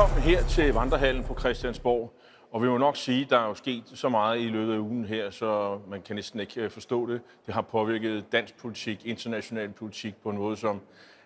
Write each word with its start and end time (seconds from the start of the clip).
Velkommen 0.00 0.22
her 0.22 0.42
til 0.42 0.72
Vandrehallen 0.72 1.24
på 1.24 1.36
Christiansborg. 1.38 2.12
Og 2.50 2.62
vi 2.62 2.68
må 2.68 2.78
nok 2.78 2.96
sige, 2.96 3.24
at 3.24 3.30
der 3.30 3.38
er 3.38 3.48
jo 3.48 3.54
sket 3.54 3.82
så 3.94 4.08
meget 4.08 4.40
i 4.40 4.48
løbet 4.48 4.74
af 4.74 4.78
ugen 4.78 5.04
her, 5.04 5.30
så 5.30 5.78
man 5.88 6.02
kan 6.02 6.16
næsten 6.16 6.40
ikke 6.40 6.60
øh, 6.60 6.70
forstå 6.70 7.06
det. 7.06 7.20
Det 7.46 7.54
har 7.54 7.62
påvirket 7.62 8.32
dansk 8.32 8.56
politik, 8.56 9.06
international 9.06 9.68
politik 9.68 10.14
på 10.22 10.30
en 10.30 10.38
måde, 10.38 10.56
som 10.56 10.80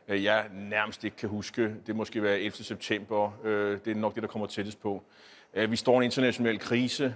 øh, 0.08 0.24
jeg 0.24 0.44
nærmest 0.54 1.04
ikke 1.04 1.16
kan 1.16 1.28
huske. 1.28 1.74
Det 1.86 1.96
måske 1.96 2.22
være 2.22 2.38
11. 2.38 2.52
september. 2.52 3.32
Øh, 3.44 3.78
det 3.84 3.90
er 3.90 3.94
nok 3.94 4.14
det, 4.14 4.22
der 4.22 4.28
kommer 4.28 4.46
tættest 4.46 4.82
på. 4.82 5.02
Vi 5.68 5.76
står 5.76 5.92
i 5.92 5.96
en 5.96 6.02
international 6.02 6.58
krise, 6.58 7.14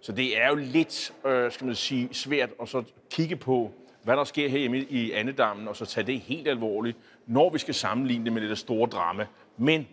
så 0.00 0.12
det 0.12 0.42
er 0.42 0.48
jo 0.48 0.54
lidt 0.54 1.12
skal 1.50 1.66
man 1.66 1.74
sige, 1.74 2.08
svært 2.12 2.50
at 2.62 2.68
så 2.68 2.82
kigge 3.10 3.36
på, 3.36 3.70
hvad 4.02 4.16
der 4.16 4.24
sker 4.24 4.48
her 4.48 4.84
i 4.88 5.12
Andedammen, 5.12 5.68
og 5.68 5.76
så 5.76 5.86
tage 5.86 6.06
det 6.06 6.20
helt 6.20 6.48
alvorligt, 6.48 6.96
når 7.26 7.50
vi 7.50 7.58
skal 7.58 7.74
sammenligne 7.74 8.24
det 8.24 8.32
med 8.32 8.40
det 8.40 8.48
der 8.48 8.56
store 8.56 8.88
drama. 8.88 9.26
Men 9.56 9.86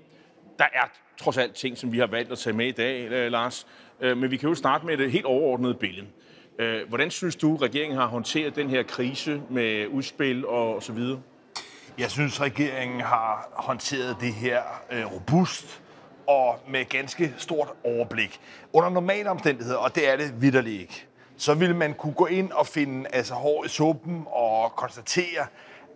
der 0.60 0.66
er 0.74 0.90
trods 1.18 1.38
alt 1.38 1.56
ting, 1.56 1.78
som 1.78 1.92
vi 1.92 2.00
har 2.00 2.08
valgt 2.08 2.32
at 2.32 2.40
tage 2.40 2.56
med 2.56 2.68
i 2.68 2.72
dag, 2.72 3.12
øh, 3.12 3.32
Lars. 3.32 3.68
Øh, 4.02 4.18
men 4.18 4.32
vi 4.32 4.38
kan 4.38 4.50
jo 4.50 4.56
starte 4.56 4.86
med 4.86 4.98
det 4.98 5.12
helt 5.12 5.26
overordnede 5.26 5.74
billede. 5.74 6.08
Øh, 6.60 6.90
hvordan 6.90 7.12
synes 7.12 7.36
du, 7.36 7.56
regeringen 7.56 7.98
har 7.98 8.08
håndteret 8.08 8.56
den 8.56 8.70
her 8.70 8.84
krise 8.84 9.42
med 9.50 9.88
udspil 9.88 10.46
og 10.46 10.84
så 10.84 10.94
videre? 10.94 11.20
Jeg 11.98 12.12
synes, 12.12 12.42
regeringen 12.42 13.02
har 13.02 13.50
håndteret 13.54 14.18
det 14.22 14.34
her 14.34 14.62
robust 14.92 15.82
og 16.28 16.60
med 16.68 16.86
ganske 16.86 17.34
stort 17.38 17.68
overblik. 17.84 18.40
Under 18.74 18.90
normale 18.90 19.30
omstændigheder, 19.30 19.78
og 19.78 19.96
det 19.96 20.10
er 20.10 20.18
det 20.18 20.42
vidderligt 20.42 20.82
ikke, 20.82 21.06
så 21.38 21.54
ville 21.54 21.76
man 21.76 21.94
kunne 21.94 22.14
gå 22.14 22.26
ind 22.26 22.52
og 22.52 22.68
finde 22.68 23.10
altså, 23.14 23.34
hår 23.34 23.66
i 23.66 23.68
suppen 23.68 24.24
og 24.26 24.72
konstatere, 24.76 25.48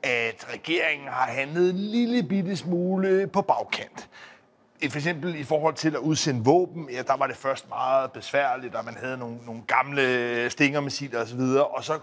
at 0.03 0.53
regeringen 0.53 1.07
har 1.07 1.31
handlet 1.31 1.69
en 1.69 1.79
lille 1.79 2.23
bitte 2.23 2.57
smule 2.57 3.27
på 3.27 3.41
bagkant. 3.41 4.09
For 4.89 4.97
eksempel 4.97 5.35
i 5.35 5.43
forhold 5.43 5.73
til 5.73 5.95
at 5.95 5.99
udsende 5.99 6.45
våben, 6.45 6.89
ja, 6.89 7.01
der 7.01 7.17
var 7.17 7.27
det 7.27 7.35
først 7.35 7.69
meget 7.69 8.11
besværligt, 8.11 8.75
og 8.75 8.85
man 8.85 8.97
havde 8.97 9.17
nogle, 9.17 9.37
nogle 9.45 9.61
gamle 9.67 10.49
stingermissiler 10.49 11.21
osv., 11.21 11.39
og 11.75 11.83
så 11.83 11.99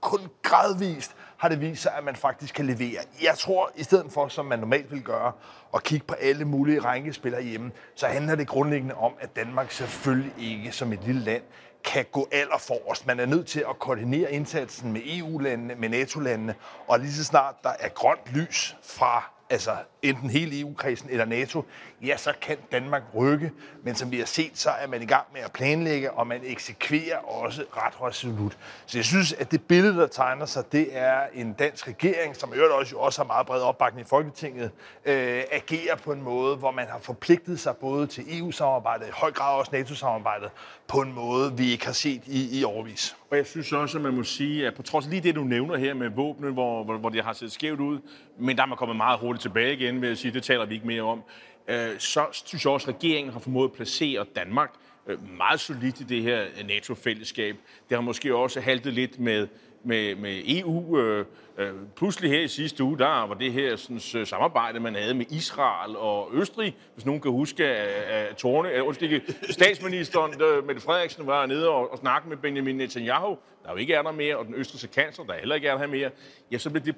kun 0.00 0.20
gradvist 0.42 1.16
har 1.36 1.48
det 1.48 1.60
vist 1.60 1.82
sig, 1.82 1.92
at 1.96 2.04
man 2.04 2.16
faktisk 2.16 2.54
kan 2.54 2.66
levere. 2.66 2.98
Jeg 3.22 3.34
tror, 3.38 3.70
i 3.76 3.82
stedet 3.82 4.12
for, 4.12 4.28
som 4.28 4.46
man 4.46 4.58
normalt 4.58 4.90
vil 4.92 5.02
gøre, 5.02 5.32
at 5.74 5.82
kigge 5.82 6.06
på 6.06 6.14
alle 6.14 6.44
mulige 6.44 6.80
rænkespillere 6.80 7.42
hjemme, 7.42 7.72
så 7.94 8.06
handler 8.06 8.34
det 8.34 8.48
grundlæggende 8.48 8.94
om, 8.94 9.12
at 9.20 9.36
Danmark 9.36 9.70
selvfølgelig 9.70 10.32
ikke 10.38 10.72
som 10.72 10.92
et 10.92 11.04
lille 11.04 11.20
land 11.20 11.42
kan 11.84 12.04
gå 12.12 12.28
aller 12.32 12.58
forrest. 12.58 13.06
Man 13.06 13.20
er 13.20 13.26
nødt 13.26 13.46
til 13.46 13.64
at 13.70 13.78
koordinere 13.78 14.32
indsatsen 14.32 14.92
med 14.92 15.00
EU-landene, 15.04 15.74
med 15.74 15.88
NATO-landene, 15.88 16.54
og 16.88 16.98
lige 16.98 17.12
så 17.12 17.24
snart 17.24 17.54
der 17.62 17.72
er 17.80 17.88
grønt 17.88 18.34
lys 18.34 18.76
fra 18.82 19.30
altså 19.50 19.76
enten 20.04 20.30
hele 20.30 20.60
EU-kredsen 20.60 21.10
eller 21.10 21.24
NATO, 21.24 21.64
ja, 22.02 22.16
så 22.16 22.32
kan 22.40 22.56
Danmark 22.72 23.02
rykke. 23.14 23.52
Men 23.82 23.94
som 23.94 24.10
vi 24.10 24.18
har 24.18 24.26
set, 24.26 24.50
så 24.54 24.70
er 24.70 24.86
man 24.86 25.02
i 25.02 25.06
gang 25.06 25.26
med 25.32 25.40
at 25.40 25.52
planlægge, 25.52 26.12
og 26.12 26.26
man 26.26 26.40
eksekverer 26.44 27.16
også 27.16 27.64
ret 27.76 28.02
resolut. 28.02 28.58
Så 28.86 28.98
jeg 28.98 29.04
synes, 29.04 29.32
at 29.32 29.50
det 29.50 29.62
billede, 29.62 29.96
der 29.96 30.06
tegner 30.06 30.46
sig, 30.46 30.72
det 30.72 30.88
er 30.92 31.20
en 31.34 31.52
dansk 31.52 31.88
regering, 31.88 32.36
som 32.36 32.52
i 32.52 32.56
øvrigt 32.56 32.72
også, 32.72 32.96
også 32.96 33.22
har 33.22 33.26
meget 33.26 33.46
bred 33.46 33.60
opbakning 33.60 34.06
i 34.06 34.08
Folketinget, 34.08 34.70
øh, 35.04 35.42
agerer 35.52 35.96
på 35.96 36.12
en 36.12 36.22
måde, 36.22 36.56
hvor 36.56 36.70
man 36.70 36.86
har 36.90 36.98
forpligtet 36.98 37.60
sig 37.60 37.76
både 37.76 38.06
til 38.06 38.38
EU-samarbejdet, 38.38 39.06
i 39.06 39.10
høj 39.12 39.32
grad 39.32 39.58
også 39.58 39.70
NATO-samarbejdet, 39.74 40.50
på 40.88 41.00
en 41.00 41.12
måde, 41.12 41.56
vi 41.56 41.70
ikke 41.72 41.86
har 41.86 41.92
set 41.92 42.22
i, 42.26 42.60
i 42.60 42.64
årvis. 42.64 43.16
Og 43.30 43.36
jeg 43.36 43.46
synes 43.46 43.72
også, 43.72 43.98
at 43.98 44.04
man 44.04 44.14
må 44.14 44.22
sige, 44.22 44.66
at 44.66 44.74
på 44.74 44.82
trods 44.82 45.04
af 45.04 45.10
lige 45.10 45.22
det, 45.22 45.34
du 45.34 45.44
nævner 45.44 45.76
her 45.76 45.94
med 45.94 46.08
våbnet, 46.08 46.52
hvor, 46.52 46.84
hvor, 46.84 46.96
hvor 46.96 47.08
det 47.08 47.24
har 47.24 47.32
set 47.32 47.52
skævt 47.52 47.80
ud, 47.80 47.98
men 48.38 48.56
der 48.56 48.62
er 48.62 48.66
man 48.66 48.78
kommet 48.78 48.96
meget 48.96 49.18
hurtigt 49.18 49.42
tilbage 49.42 49.72
igen, 49.72 49.93
igen 49.94 50.02
ved 50.02 50.10
at 50.10 50.18
sige, 50.18 50.32
det 50.32 50.42
taler 50.42 50.66
vi 50.66 50.74
ikke 50.74 50.86
mere 50.86 51.02
om, 51.02 51.22
øh, 51.68 51.98
så 51.98 52.26
synes 52.32 52.64
jeg 52.64 52.72
også, 52.72 52.90
at 52.90 52.94
regeringen 52.94 53.32
har 53.32 53.40
formået 53.40 53.68
at 53.68 53.72
placere 53.72 54.26
Danmark 54.36 54.70
øh, 55.06 55.36
meget 55.36 55.60
solidt 55.60 56.00
i 56.00 56.04
det 56.04 56.22
her 56.22 56.42
øh, 56.42 56.66
NATO-fællesskab. 56.66 57.56
Det 57.88 57.96
har 57.96 58.02
måske 58.02 58.34
også 58.34 58.60
haltet 58.60 58.92
lidt 58.92 59.20
med, 59.20 59.48
med, 59.84 60.14
med 60.14 60.42
EU. 60.46 60.98
Øh, 60.98 61.26
øh, 61.58 61.72
pludselig 61.96 62.30
her 62.30 62.40
i 62.40 62.48
sidste 62.48 62.84
uge, 62.84 62.98
der 62.98 63.26
var 63.26 63.34
det 63.34 63.52
her 63.52 63.76
sådan, 63.76 64.26
samarbejde, 64.26 64.80
man 64.80 64.94
havde 64.94 65.14
med 65.14 65.26
Israel 65.30 65.96
og 65.96 66.30
Østrig. 66.32 66.76
Hvis 66.94 67.06
nogen 67.06 67.20
kan 67.20 67.30
huske, 67.30 67.66
at, 67.66 68.28
at 68.28 68.36
Torne, 68.36 68.70
øh, 68.70 68.86
undskyld, 68.86 69.52
statsministeren, 69.52 70.32
der, 70.32 70.62
Mette 70.62 70.82
Frederiksen, 70.82 71.26
var 71.26 71.46
nede 71.46 71.68
og, 71.68 71.92
og 71.92 71.98
snakke 71.98 72.28
med 72.28 72.36
Benjamin 72.36 72.76
Netanyahu, 72.76 73.36
der 73.64 73.70
jo 73.70 73.76
ikke 73.76 73.94
er 73.94 74.02
der 74.02 74.12
mere, 74.12 74.36
og 74.36 74.46
den 74.46 74.54
østrigske 74.54 74.88
kansler, 74.88 75.24
der 75.24 75.34
heller 75.34 75.54
ikke 75.54 75.68
er 75.68 75.78
der 75.78 75.86
mere. 75.86 76.10
Ja, 76.52 76.58
så 76.58 76.70
blev 76.70 76.82
det 76.84 76.94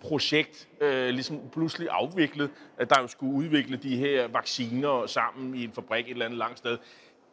projekt 0.00 0.68
øh, 0.80 1.08
ligesom 1.08 1.40
pludselig 1.52 1.88
afviklet, 1.90 2.50
at 2.78 2.90
der 2.90 3.00
jo 3.00 3.06
skulle 3.06 3.34
udvikle 3.34 3.76
de 3.76 3.96
her 3.96 4.28
vacciner 4.28 5.06
sammen 5.06 5.54
i 5.54 5.64
en 5.64 5.72
fabrik 5.72 6.04
et 6.04 6.10
eller 6.10 6.24
andet 6.24 6.38
langt 6.38 6.58
sted. 6.58 6.78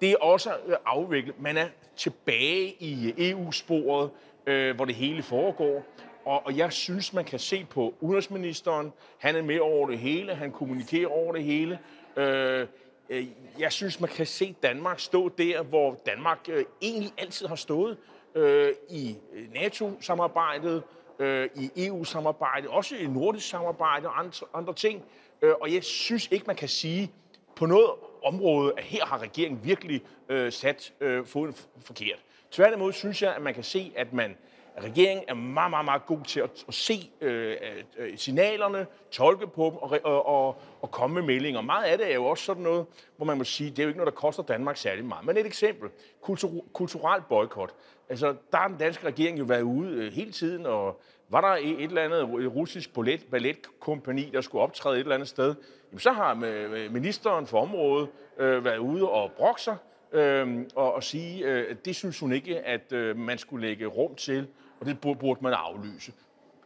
Det 0.01 0.12
er 0.12 0.18
også 0.18 0.51
afviklet. 0.85 1.41
Man 1.41 1.57
er 1.57 1.68
tilbage 1.96 2.75
i 2.79 3.13
EU-sporet 3.18 4.09
øh, 4.47 4.75
hvor 4.75 4.85
det 4.85 4.96
hele 4.96 5.24
foregår. 5.24 5.85
Og, 6.25 6.46
og 6.46 6.57
jeg 6.57 6.74
synes, 6.74 7.13
man 7.13 7.25
kan 7.25 7.40
se 7.40 7.66
på 7.69 7.94
udenrigsministeren. 8.00 8.94
Han 9.18 9.35
er 9.35 9.41
med 9.41 9.59
over 9.59 9.88
det 9.90 10.00
hele. 10.00 10.35
Han 10.35 10.51
kommunikerer 10.51 11.07
over 11.07 11.34
det 11.34 11.44
hele. 11.44 11.80
Øh, 12.18 12.68
øh, 13.09 13.28
jeg 13.59 13.72
synes, 13.72 14.00
man 14.00 14.09
kan 14.09 14.25
se 14.25 14.56
Danmark 14.63 15.00
stå 15.00 15.30
der, 15.30 15.63
hvor 15.63 16.01
Danmark 16.06 16.40
øh, 16.47 16.66
egentlig 16.81 17.12
altid 17.18 17.47
har 17.47 17.56
stået 17.56 17.97
øh, 18.35 18.74
i 18.90 19.16
NATO-samarbejdet, 19.53 20.84
øh, 21.19 21.50
i 21.56 21.88
EU-samarbejdet, 21.88 22.69
også 22.69 22.96
i 22.96 23.07
nordisk 23.07 23.50
samarbejde 23.50 24.07
og 24.07 24.19
andre, 24.19 24.47
andre 24.53 24.74
ting. 24.74 25.03
Øh, 25.41 25.53
og 25.62 25.74
jeg 25.74 25.84
synes 25.84 26.28
ikke, 26.31 26.46
man 26.47 26.56
kan 26.56 26.68
sige 26.68 27.12
på 27.56 27.66
noget 27.66 27.90
område, 28.24 28.74
at 28.78 28.84
her 28.84 29.06
har 29.06 29.22
regeringen 29.22 29.59
virkelig 29.63 30.01
øh, 30.29 30.51
sat 30.51 30.94
øh, 31.01 31.25
foden 31.25 31.56
forkert. 31.81 32.24
Tværtimod 32.51 32.94
synes 32.94 33.22
jeg, 33.22 33.35
at 33.35 33.41
man 33.41 33.53
kan 33.53 33.63
se, 33.63 33.94
at 33.96 34.13
man 34.13 34.31
øh, 34.31 34.38
regeringen 34.82 35.26
er 35.28 35.34
meget, 35.34 35.70
meget, 35.70 35.86
meget 35.86 36.06
god 36.06 36.24
til 36.24 36.40
at, 36.40 36.66
at 36.68 36.74
se 36.74 37.12
øh, 37.22 37.58
øh, 37.98 38.18
signalerne, 38.18 38.86
tolke 39.12 39.48
på 39.48 39.66
dem 39.66 39.78
og, 39.78 40.00
og, 40.04 40.26
og, 40.26 40.62
og 40.82 40.92
komme 40.92 41.14
med 41.14 41.24
meldinger. 41.24 41.62
Meget 41.62 41.84
af 41.84 41.98
det 41.98 42.12
er 42.12 42.16
jo 42.16 42.26
også 42.26 42.44
sådan 42.44 42.64
noget, 42.64 42.86
hvor 43.18 43.26
man 43.26 43.38
må 43.38 43.44
sige, 43.44 43.70
det 43.70 43.80
er 43.80 43.84
jo 43.84 43.88
ikke 43.88 44.00
noget, 44.00 44.14
der 44.14 44.20
koster 44.20 44.44
Danmark 44.44 44.78
særlig 44.78 45.06
meget. 45.06 45.26
Men 45.26 45.38
et 45.38 45.46
eksempel. 45.46 45.90
Kultur, 46.22 46.66
kulturel 46.74 47.22
boykot. 47.30 47.74
Altså, 48.10 48.36
der 48.52 48.58
har 48.58 48.68
den 48.68 48.78
danske 48.78 49.08
regering 49.08 49.40
jo 49.40 49.44
været 49.44 49.62
ude 49.62 49.90
øh, 49.92 50.14
hele 50.14 50.32
tiden, 50.32 50.66
og 50.66 51.02
var 51.30 51.42
der 51.42 51.48
et, 51.48 51.70
et 51.70 51.84
eller 51.84 52.02
andet 52.02 52.56
russisk 52.56 52.94
ballet, 52.94 53.26
balletkompani, 53.32 54.30
der 54.34 54.42
skulle 54.42 54.62
optræde 54.62 54.96
et 54.96 55.00
eller 55.00 55.16
andet 55.16 55.28
sted, 55.28 55.56
jamen, 55.92 56.00
så 56.00 56.12
har 56.12 56.42
øh, 56.46 56.94
ministeren 56.94 57.48
for 57.48 57.62
området 57.62 58.10
øh, 58.38 58.66
været 58.66 58.78
ude 58.78 59.10
og 59.10 59.32
brokser, 59.32 59.76
øh, 60.12 60.66
og, 60.76 60.94
og 60.94 61.04
sige, 61.04 61.46
øh, 61.46 61.76
det 61.86 61.96
synes 61.96 62.20
hun 62.20 62.34
ikke, 62.34 62.60
at 62.60 62.92
øh, 62.92 63.18
man 63.18 63.38
skulle 63.38 63.68
lægge 63.68 63.86
rum 63.86 64.16
til, 64.16 64.48
og 64.84 64.90
det 64.90 65.18
burde 65.20 65.40
man 65.42 65.54
aflyse. 65.54 66.12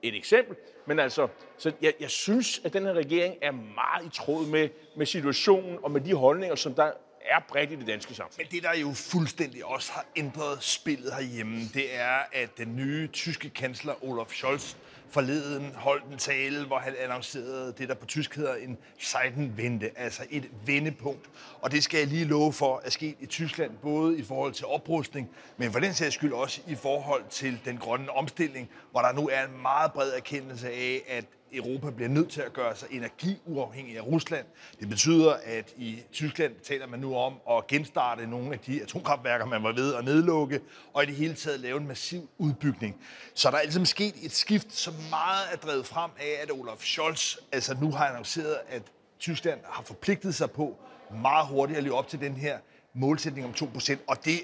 Et 0.01 0.15
eksempel, 0.15 0.55
men 0.85 0.99
altså, 0.99 1.27
så 1.57 1.71
jeg, 1.81 1.93
jeg 1.99 2.09
synes, 2.09 2.61
at 2.63 2.73
den 2.73 2.83
her 2.83 2.93
regering 2.93 3.35
er 3.41 3.51
meget 3.51 4.05
i 4.05 4.09
tråd 4.09 4.47
med, 4.47 4.69
med 4.97 5.05
situationen 5.05 5.77
og 5.83 5.91
med 5.91 6.01
de 6.01 6.13
holdninger, 6.13 6.55
som 6.55 6.73
der 6.73 6.91
er 7.29 7.39
bredt 7.49 7.71
i 7.71 7.75
det 7.75 7.87
danske 7.87 8.15
samfund. 8.15 8.37
Men 8.37 8.47
det, 8.51 8.63
der 8.63 8.75
jo 8.75 8.93
fuldstændig 8.93 9.65
også 9.65 9.91
har 9.91 10.05
ændret 10.15 10.63
spillet 10.63 11.13
herhjemme, 11.13 11.61
det 11.73 11.95
er, 11.95 12.17
at 12.33 12.57
den 12.57 12.75
nye 12.75 13.07
tyske 13.07 13.49
kansler 13.49 14.03
Olaf 14.03 14.29
Scholz 14.29 14.75
forleden 15.09 15.71
holdt 15.75 16.05
en 16.05 16.17
tale, 16.17 16.65
hvor 16.65 16.79
han 16.79 16.93
annoncerede 16.99 17.73
det, 17.77 17.89
der 17.89 17.95
på 17.95 18.05
tysk 18.05 18.35
hedder 18.35 18.55
en 18.55 18.77
Seitenwende, 18.99 19.89
altså 19.95 20.23
et 20.29 20.49
vendepunkt. 20.65 21.29
Og 21.61 21.71
det 21.71 21.83
skal 21.83 21.97
jeg 21.97 22.07
lige 22.07 22.25
love 22.25 22.53
for 22.53 22.81
at 22.85 22.93
ske 22.93 23.15
i 23.19 23.25
Tyskland, 23.25 23.71
både 23.81 24.19
i 24.19 24.23
forhold 24.23 24.53
til 24.53 24.65
oprustning, 24.65 25.29
men 25.57 25.71
for 25.71 25.79
den 25.79 25.93
sags 25.93 26.15
skyld 26.15 26.33
også 26.33 26.61
i 26.67 26.75
forhold 26.75 27.23
til 27.29 27.59
den 27.65 27.77
grønne 27.77 28.11
omstilling, 28.11 28.69
hvor 28.91 29.01
der 29.01 29.13
nu 29.13 29.29
er 29.29 29.45
en 29.45 29.61
meget 29.61 29.91
bred 29.91 30.13
erkendelse 30.13 30.69
af, 30.69 31.01
at 31.07 31.25
Europa 31.53 31.89
bliver 31.89 32.09
nødt 32.09 32.29
til 32.29 32.41
at 32.41 32.53
gøre 32.53 32.75
sig 32.75 32.87
energiuafhængig 32.91 33.97
af 33.97 34.01
Rusland. 34.01 34.45
Det 34.79 34.89
betyder, 34.89 35.33
at 35.43 35.73
i 35.77 36.03
Tyskland 36.11 36.53
taler 36.63 36.87
man 36.87 36.99
nu 36.99 37.15
om 37.15 37.33
at 37.51 37.67
genstarte 37.67 38.27
nogle 38.27 38.53
af 38.53 38.59
de 38.59 38.81
atomkraftværker, 38.81 39.45
man 39.45 39.63
var 39.63 39.73
ved 39.73 39.95
at 39.95 40.05
nedlukke, 40.05 40.61
og 40.93 41.03
i 41.03 41.05
det 41.05 41.15
hele 41.15 41.33
taget 41.33 41.59
lave 41.59 41.79
en 41.79 41.87
massiv 41.87 42.29
udbygning. 42.37 42.95
Så 43.33 43.51
der 43.51 43.57
er 43.57 43.61
altså 43.61 43.85
sket 43.85 44.15
et 44.23 44.31
skift, 44.31 44.73
som 44.73 44.93
meget 45.09 45.45
er 45.51 45.57
drevet 45.57 45.85
frem 45.85 46.11
af, 46.19 46.43
at 46.43 46.51
Olaf 46.51 46.79
Scholz 46.79 47.37
altså 47.51 47.77
nu 47.81 47.91
har 47.91 48.07
annonceret, 48.07 48.57
at 48.69 48.81
Tyskland 49.19 49.59
har 49.65 49.83
forpligtet 49.83 50.35
sig 50.35 50.51
på 50.51 50.75
meget 51.21 51.47
hurtigt 51.47 51.77
at 51.77 51.83
leve 51.83 51.95
op 51.95 52.07
til 52.07 52.19
den 52.19 52.33
her 52.33 52.57
målsætning 52.93 53.45
om 53.45 53.69
2%, 53.77 53.97
og 54.07 54.25
det 54.25 54.39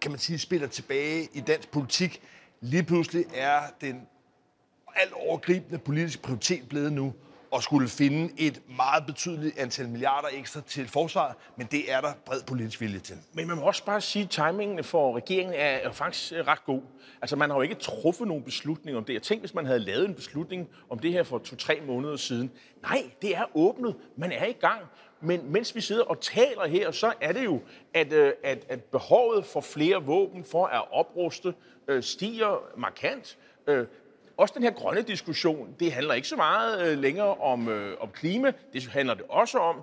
kan 0.00 0.10
man 0.10 0.20
sige 0.20 0.38
spiller 0.38 0.68
tilbage 0.68 1.28
i 1.32 1.40
dansk 1.40 1.70
politik. 1.70 2.22
Lige 2.60 2.82
pludselig 2.82 3.24
er 3.34 3.60
den 3.80 4.06
alt 4.94 5.12
overgribende 5.12 5.78
politisk 5.78 6.22
prioritet 6.22 6.68
blevet 6.68 6.92
nu 6.92 7.12
at 7.54 7.62
skulle 7.62 7.88
finde 7.88 8.32
et 8.38 8.62
meget 8.76 9.06
betydeligt 9.06 9.58
antal 9.58 9.88
milliarder 9.88 10.28
ekstra 10.32 10.60
til 10.60 10.88
forsvaret, 10.88 11.34
men 11.56 11.68
det 11.70 11.92
er 11.92 12.00
der 12.00 12.12
bred 12.26 12.40
politisk 12.46 12.80
vilje 12.80 12.98
til. 12.98 13.16
Men 13.32 13.48
man 13.48 13.56
må 13.56 13.62
også 13.62 13.84
bare 13.84 14.00
sige, 14.00 14.22
at 14.22 14.30
timingen 14.30 14.84
for 14.84 15.16
regeringen 15.16 15.54
er, 15.58 15.92
faktisk 15.92 16.32
øh, 16.32 16.46
ret 16.46 16.64
god. 16.64 16.82
Altså, 17.22 17.36
man 17.36 17.50
har 17.50 17.56
jo 17.56 17.62
ikke 17.62 17.74
truffet 17.74 18.28
nogen 18.28 18.42
beslutning 18.42 18.96
om 18.96 19.04
det. 19.04 19.14
Jeg 19.14 19.22
tænkte, 19.22 19.40
hvis 19.42 19.54
man 19.54 19.66
havde 19.66 19.78
lavet 19.78 20.08
en 20.08 20.14
beslutning 20.14 20.68
om 20.90 20.98
det 20.98 21.12
her 21.12 21.22
for 21.22 21.38
to-tre 21.38 21.80
måneder 21.86 22.16
siden. 22.16 22.50
Nej, 22.82 23.10
det 23.22 23.36
er 23.36 23.44
åbnet. 23.54 23.96
Man 24.16 24.32
er 24.32 24.46
i 24.46 24.52
gang. 24.52 24.80
Men 25.20 25.52
mens 25.52 25.74
vi 25.74 25.80
sidder 25.80 26.02
og 26.02 26.20
taler 26.20 26.66
her, 26.66 26.90
så 26.90 27.12
er 27.20 27.32
det 27.32 27.44
jo, 27.44 27.60
at, 27.94 28.12
øh, 28.12 28.32
at, 28.44 28.66
at 28.68 28.84
behovet 28.84 29.44
for 29.44 29.60
flere 29.60 30.02
våben 30.02 30.44
for 30.44 30.66
at 30.66 30.92
opruste 30.92 31.54
øh, 31.88 32.02
stiger 32.02 32.70
markant. 32.76 33.38
Også 34.36 34.54
den 34.56 34.62
her 34.62 34.70
grønne 34.70 35.02
diskussion, 35.02 35.74
det 35.80 35.92
handler 35.92 36.14
ikke 36.14 36.28
så 36.28 36.36
meget 36.36 36.86
øh, 36.86 36.98
længere 36.98 37.34
om, 37.34 37.68
øh, 37.68 37.96
om 38.00 38.08
klima, 38.08 38.52
det 38.72 38.86
handler 38.86 39.14
det 39.14 39.24
også 39.28 39.58
om, 39.58 39.76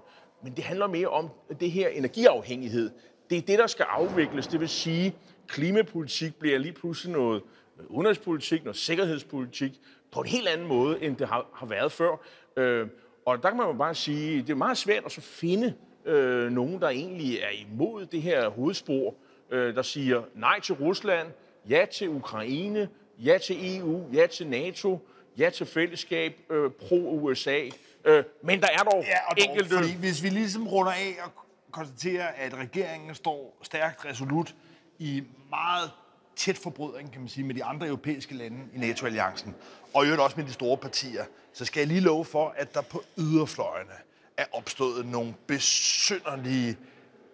men 0.44 0.54
det 0.56 0.63
handler 0.63 0.88
mere 0.88 1.07
om 1.07 1.30
det 1.60 1.72
her 1.72 1.88
energiafhængighed. 1.88 2.92
Det 3.30 3.38
er 3.38 3.42
det, 3.42 3.60
der 3.60 3.68
skal 3.68 3.86
afvikles. 3.90 4.48
Det 4.48 4.60
vil 4.60 4.69
sige, 4.69 5.16
klimapolitik 5.48 6.36
bliver 6.36 6.57
lige 6.57 6.74
pludselig 6.74 7.13
noget 7.13 7.42
øh, 7.80 7.86
udenrigspolitik, 7.90 8.63
noget 8.63 8.78
sikkerhedspolitik, 8.78 9.72
på 10.12 10.19
en 10.19 10.28
helt 10.28 10.48
anden 10.48 10.68
måde, 10.68 11.04
end 11.04 11.16
det 11.18 11.28
har, 11.28 11.46
har 11.54 11.66
været 11.66 11.92
før. 11.92 12.16
Øh, 12.57 12.88
og 13.25 13.44
der 13.44 13.50
kan 13.50 13.57
man 13.57 13.68
jo 13.68 13.74
bare 13.74 13.96
sige, 13.96 14.42
det 14.42 14.50
er 14.50 14.56
meget 14.56 14.78
svært 14.78 15.06
at 15.06 15.12
så 15.12 15.22
finde 15.22 15.74
øh, 16.06 16.51
nogen, 16.51 16.81
der 16.81 16.90
egentlig 16.90 17.38
er 17.38 17.68
imod 17.68 18.06
det 18.06 18.22
her 18.22 18.50
hovedspor, 18.50 19.16
øh, 19.51 19.75
der 19.75 19.81
siger 19.81 20.24
nej 20.36 20.60
til 20.60 20.75
Rusland, 20.75 21.28
ja 21.69 21.86
til 21.92 22.10
Ukraine, 22.10 22.90
ja 23.19 23.38
til 23.38 23.77
EU, 23.77 24.06
ja 24.13 24.27
til 24.27 24.48
NATO, 24.48 25.07
ja 25.38 25.50
til 25.50 25.66
fællesskab, 25.66 26.39
øh, 26.50 26.71
pro-USA. 26.71 27.69
Øh, 28.06 28.24
men 28.44 28.62
der 28.62 28.68
er 28.68 28.83
dog, 28.83 29.04
Ja, 29.04 29.30
og 29.30 29.38
dog, 29.38 29.45
enkelte... 29.45 29.75
fordi 29.75 29.95
hvis 29.95 30.24
vi 30.24 30.30
ligesom 30.30 30.68
runder 30.68 30.92
af 30.92 31.16
og 31.24 31.31
konstaterer, 31.71 32.27
at 32.27 32.54
regeringen 32.54 33.16
står 33.16 33.57
stærkt 33.62 34.06
resolut 34.06 34.56
i 35.00 35.24
meget 35.50 35.92
tæt 36.36 36.57
forbrydning, 36.57 37.12
kan 37.12 37.21
man 37.21 37.30
sige, 37.30 37.44
med 37.44 37.56
de 37.56 37.63
andre 37.63 37.88
europæiske 37.88 38.36
lande 38.36 38.57
i 38.75 38.77
NATO-alliancen, 38.77 39.56
og 39.94 40.04
i 40.04 40.07
øvrigt 40.07 40.22
også 40.22 40.38
med 40.38 40.45
de 40.45 40.54
store 40.54 40.77
partier, 40.77 41.25
så 41.54 41.65
skal 41.65 41.80
jeg 41.80 41.88
lige 41.88 42.00
love 42.00 42.25
for, 42.25 42.54
at 42.57 42.74
der 42.74 42.81
på 42.81 43.04
yderfløjene 43.18 43.92
er 44.38 44.45
opstået 44.51 45.06
nogle 45.06 45.33
besynderlige 45.48 46.77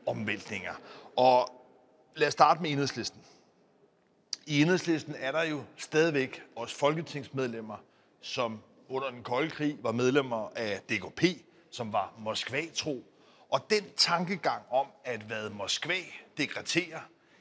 omvæltninger. 0.06 0.74
Og 1.16 1.50
lad 2.16 2.28
os 2.28 2.34
starte 2.34 2.62
med 2.62 2.72
enhedslisten. 2.72 3.22
I 4.48 4.62
enhedslisten 4.62 5.16
er 5.20 5.32
der 5.32 5.44
jo 5.44 5.64
stadigvæk 5.78 6.44
også 6.56 6.76
folketingsmedlemmer, 6.76 7.78
som 8.22 8.60
under 8.90 9.10
den 9.10 9.24
kolde 9.24 9.50
krig 9.50 9.78
var 9.82 9.92
medlemmer 9.92 10.50
af 10.56 10.80
DKP, 10.90 11.24
som 11.72 11.94
var 11.94 12.14
Moskva-tro. 12.20 13.04
Og 13.50 13.70
den 13.70 13.84
tankegang 13.98 14.64
om, 14.72 14.88
at 15.04 15.22
hvad 15.22 15.50
Moskva 15.50 15.94
dekreterer, 16.38 17.00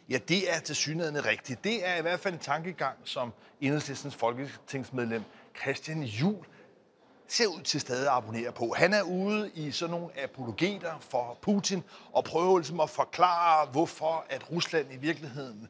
ja, 0.09 0.19
det 0.29 0.55
er 0.55 0.61
til 0.61 0.77
synligheden 0.77 1.25
rigtigt. 1.25 1.65
Det 1.65 1.89
er 1.89 1.97
i 1.97 2.03
hvert 2.03 2.21
fald 2.21 2.35
en 2.35 2.41
tankegang, 2.41 2.97
som 3.05 3.33
enhedslistens 3.61 4.15
folketingsmedlem 4.15 5.23
Christian 5.63 6.03
Juhl 6.03 6.47
ser 7.29 7.47
ud 7.47 7.63
til 7.63 7.81
stadig 7.81 8.07
at 8.07 8.13
abonnere 8.13 8.53
på. 8.53 8.75
Han 8.77 8.93
er 8.93 9.03
ude 9.03 9.51
i 9.55 9.71
sådan 9.71 9.91
nogle 9.91 10.23
apologeter 10.23 10.99
for 11.01 11.39
Putin 11.43 11.83
og 12.13 12.25
prøver 12.25 12.59
ligesom 12.59 12.81
at 12.81 12.91
forklare, 12.91 13.67
hvorfor 13.67 14.27
at 14.31 14.51
Rusland 14.51 14.93
i 14.93 14.97
virkeligheden 14.97 15.69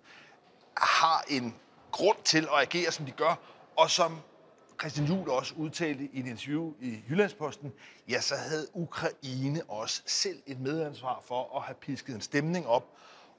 har 0.77 1.25
en 1.29 1.55
grund 1.91 2.17
til 2.25 2.39
at 2.43 2.61
agere, 2.63 2.93
som 2.93 3.07
de 3.07 3.11
gør, 3.13 3.39
og 3.77 3.91
som 3.91 4.21
Christian 4.81 5.07
Juhl 5.07 5.31
også 5.31 5.55
udtalte 5.57 6.05
i 6.13 6.21
et 6.21 6.27
interview 6.27 6.73
i 6.81 6.99
Jyllandsposten, 7.11 7.73
ja, 8.09 8.21
så 8.21 8.35
havde 8.37 8.67
Ukraine 8.75 9.63
også 9.69 10.03
selv 10.07 10.43
et 10.47 10.61
medansvar 10.61 11.23
for 11.25 11.57
at 11.57 11.63
have 11.63 11.75
pisket 11.75 12.15
en 12.15 12.21
stemning 12.21 12.67
op. 12.67 12.91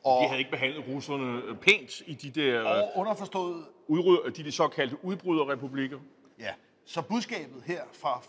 Og, 0.04 0.22
De 0.22 0.28
havde 0.28 0.40
ikke 0.40 0.52
behandlet 0.52 0.84
russerne 0.88 1.56
pænt 1.56 2.02
i 2.06 2.14
de 2.14 2.42
der, 2.42 2.62
og 2.62 2.92
underforstået, 2.96 3.66
udryd, 3.88 4.32
de 4.32 4.44
der 4.44 4.52
såkaldte 4.52 5.06
udbryderrepublikker. 5.06 6.00
ja. 6.40 6.54
Så 6.88 7.02
budskabet 7.02 7.64
her 7.66 7.82
fra 7.94 8.22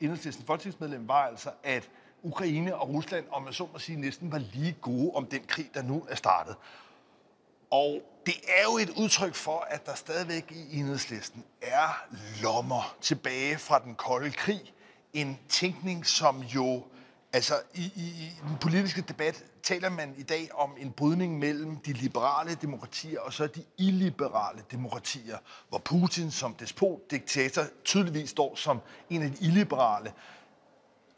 enhedslisten 0.00 0.46
folketingsmedlem 0.46 1.08
var 1.08 1.26
altså, 1.26 1.50
at 1.62 1.90
Ukraine 2.22 2.76
og 2.76 2.88
Rusland, 2.88 3.26
om 3.30 3.42
man 3.42 3.52
så 3.52 3.68
må 3.72 3.78
sige, 3.78 4.00
næsten 4.00 4.32
var 4.32 4.38
lige 4.38 4.76
gode 4.80 5.10
om 5.14 5.26
den 5.26 5.44
krig, 5.46 5.70
der 5.74 5.82
nu 5.82 6.06
er 6.08 6.14
startet. 6.14 6.56
Og 7.72 8.02
det 8.26 8.34
er 8.58 8.62
jo 8.62 8.78
et 8.78 8.90
udtryk 8.90 9.34
for, 9.34 9.66
at 9.70 9.86
der 9.86 9.94
stadigvæk 9.94 10.50
i 10.50 10.78
enhedslisten 10.78 11.44
er 11.62 12.06
lommer 12.42 12.96
tilbage 13.00 13.58
fra 13.58 13.78
den 13.78 13.94
kolde 13.94 14.30
krig. 14.30 14.74
En 15.12 15.38
tænkning, 15.48 16.06
som 16.06 16.40
jo, 16.40 16.84
altså 17.32 17.54
i, 17.74 17.92
i, 17.96 18.02
i 18.02 18.32
den 18.48 18.58
politiske 18.60 19.00
debat 19.00 19.44
taler 19.62 19.90
man 19.90 20.14
i 20.18 20.22
dag 20.22 20.48
om 20.54 20.70
en 20.78 20.92
brydning 20.92 21.38
mellem 21.38 21.76
de 21.76 21.92
liberale 21.92 22.54
demokratier 22.54 23.20
og 23.20 23.32
så 23.32 23.46
de 23.46 23.64
illiberale 23.78 24.62
demokratier, 24.70 25.38
hvor 25.68 25.78
Putin 25.78 26.30
som 26.30 26.54
despot, 26.54 27.10
diktator, 27.10 27.62
tydeligvis 27.84 28.30
står 28.30 28.54
som 28.56 28.80
en 29.10 29.22
af 29.22 29.30
de 29.30 29.36
illiberale. 29.44 30.12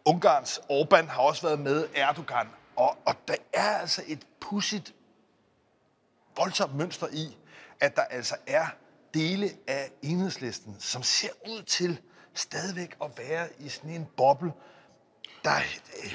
Ungarns 0.05 0.59
Orbán 0.59 1.07
har 1.11 1.21
også 1.21 1.43
været 1.43 1.61
med, 1.61 1.87
Erdogan. 1.95 2.49
Og, 2.77 2.97
og 3.05 3.15
der 3.29 3.37
er 3.53 3.79
altså 3.79 4.03
et 4.07 4.27
pudsigt 4.41 4.95
voldsomt 6.37 6.75
mønster 6.75 7.07
i, 7.13 7.37
at 7.81 7.97
der 7.97 8.03
altså 8.03 8.35
er 8.47 8.67
dele 9.15 9.51
af 9.67 9.91
enhedslisten, 10.03 10.77
som 10.79 11.03
ser 11.03 11.29
ud 11.49 11.63
til 11.63 12.01
stadigvæk 12.35 12.97
at 13.03 13.11
være 13.19 13.49
i 13.59 13.69
sådan 13.69 13.91
en 13.91 14.07
boble, 14.17 14.53
der 15.45 15.51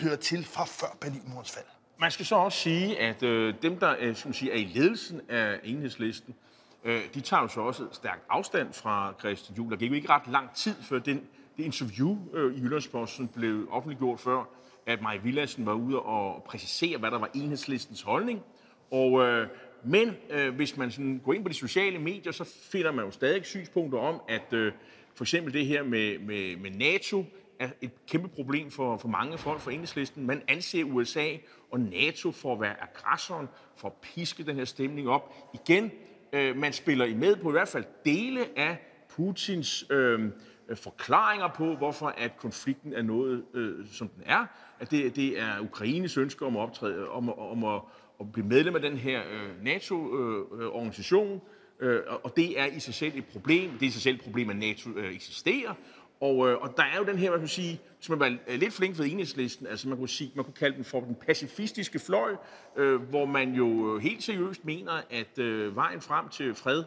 hører 0.02 0.16
til 0.16 0.46
fra 0.46 0.66
før 0.66 0.98
Berlinmurens 1.02 1.52
fald. 1.52 1.66
Man 2.00 2.12
skal 2.12 2.26
så 2.26 2.36
også 2.36 2.58
sige, 2.58 3.00
at 3.00 3.24
øh, 3.24 3.54
dem, 3.62 3.80
der 3.80 3.96
øh, 4.00 4.16
som 4.16 4.34
siger, 4.34 4.54
er 4.54 4.58
i 4.58 4.64
ledelsen 4.64 5.22
af 5.30 5.60
enhedslisten, 5.64 6.36
øh, 6.84 7.02
de 7.14 7.22
tager 7.22 7.42
jo 7.42 7.48
så 7.48 7.62
også 7.62 7.88
stærkt 7.92 8.22
afstand 8.30 8.74
fra 8.74 9.14
Christian 9.20 9.58
Juhl. 9.58 9.72
Der 9.72 9.78
gik 9.78 9.90
jo 9.90 9.96
ikke 9.96 10.10
ret 10.10 10.28
lang 10.28 10.56
tid, 10.56 10.76
før 10.82 11.00
den, 11.00 11.22
det 11.58 11.64
interview 11.64 12.18
øh, 12.34 12.56
i 12.56 12.62
Jyllandsposten 12.62 13.28
blev 13.28 13.68
offentliggjort 13.72 14.20
før, 14.20 14.44
at 14.86 15.02
Maja 15.02 15.18
Villadsen 15.18 15.66
var 15.66 15.74
ude 15.74 16.00
og 16.00 16.44
præcisere, 16.44 16.98
hvad 16.98 17.12
der 17.12 17.20
var 17.20 17.30
enhedslistens 17.34 18.02
holdning. 18.02 18.44
Og, 18.92 19.22
øh, 19.22 19.48
men 19.84 20.16
øh, 20.30 20.56
hvis 20.56 20.78
man 20.78 20.92
sådan 20.92 21.22
går 21.26 21.34
ind 21.34 21.44
på 21.44 21.50
de 21.50 21.54
sociale 21.54 22.00
medier, 22.00 22.32
så 22.32 22.44
finder 22.72 22.92
man 22.92 23.06
jo 23.06 23.12
stadig 23.12 23.46
synspunkter 23.46 24.00
om, 24.00 24.22
at 24.28 24.54
øh, 24.54 24.72
for 25.16 25.24
eksempel 25.24 25.54
det 25.54 25.66
her 25.66 25.84
med, 25.84 26.20
med, 26.20 26.56
med 26.56 26.72
NATO 26.72 27.26
er 27.60 27.70
et 27.82 27.92
kæmpe 28.08 28.28
problem 28.28 28.72
for, 28.72 28.98
for 28.98 29.08
mange 29.08 29.38
folk 29.38 29.60
fra 29.60 29.72
enhedslisten. 29.72 30.26
Man 30.26 30.42
anser 30.48 30.84
USA 30.84 31.28
og 31.72 31.80
NATO 31.80 32.32
for 32.32 32.54
at 32.54 32.62
være 32.62 32.76
aggressoren, 32.82 33.48
for 33.76 33.88
at 33.88 33.94
piske 33.94 34.44
den 34.44 34.56
her 34.56 34.66
stemning 34.66 35.10
op. 35.10 35.34
Igen, 35.54 35.92
øh, 36.34 36.58
man 36.58 36.74
spiller 36.74 37.06
i 37.06 37.14
med 37.14 37.36
på 37.36 37.50
i 37.50 37.52
hvert 37.52 37.68
fald 37.68 37.86
dele 38.06 38.60
af 38.60 38.78
Putins 39.10 39.86
øh, 39.90 40.32
forklaringer 40.76 41.48
på, 41.48 41.76
hvorfor 41.76 42.14
at 42.18 42.38
konflikten 42.38 42.94
er 42.94 43.02
noget, 43.02 43.46
øh, 43.54 43.86
som 43.92 44.08
den 44.08 44.24
er. 44.26 44.46
At 44.80 44.92
det, 44.92 45.16
det 45.16 45.40
er 45.40 45.60
Ukraines 45.60 46.18
ønske 46.18 46.46
om 46.46 46.58
at, 46.58 46.62
optræde, 46.62 47.10
om, 47.10 47.40
om 47.40 47.64
at, 47.64 47.82
at 48.20 48.32
blive 48.32 48.48
medlem 48.48 48.76
af 48.76 48.82
den 48.82 48.98
her 48.98 49.22
øh, 49.32 49.64
NATO-organisation. 49.64 51.42
Øh, 51.82 51.90
øh, 51.90 51.96
øh, 51.96 52.02
og 52.08 52.20
og 52.24 52.36
det 52.36 52.60
er 52.60 52.66
i 52.66 52.80
sig 52.80 52.94
selv 52.94 53.14
et 53.18 53.26
problem. 53.26 53.72
Det 53.72 53.84
er 53.84 53.88
i 53.88 53.92
sig 53.92 54.02
selv 54.02 54.16
et 54.16 54.22
problem, 54.22 54.50
at 54.50 54.56
NATO 54.56 54.90
øh, 54.90 55.16
eksisterer. 55.16 55.74
Og, 56.22 56.50
øh, 56.50 56.58
og 56.62 56.74
der 56.78 56.84
er 56.84 56.98
jo 56.98 57.04
den 57.04 57.18
her, 57.18 57.32
man 57.32 57.40
kan 57.40 57.48
sige, 57.48 57.80
hvis 57.98 58.10
man 58.10 58.20
var 58.20 58.38
lidt 58.56 58.74
flink 58.74 59.00
ved 59.00 59.06
enhedslisten, 59.06 59.68
altså 59.68 59.90
man 59.90 59.98
kunne, 59.98 60.10
sige, 60.10 60.32
man 60.36 60.46
kunne 60.46 60.54
kalde 60.54 60.76
den 60.76 60.84
for 60.84 61.00
den 61.00 61.16
pacifistiske 61.16 62.00
fløj, 62.00 62.36
øh, 62.76 63.02
hvor 63.02 63.26
man 63.26 63.54
jo 63.54 63.96
øh, 63.96 64.02
helt 64.02 64.24
seriøst 64.24 64.66
mener, 64.66 64.92
at 65.10 65.40
øh, 65.40 65.76
vejen 65.76 66.02
frem 66.02 66.30
til 66.30 66.56
fred 66.56 66.84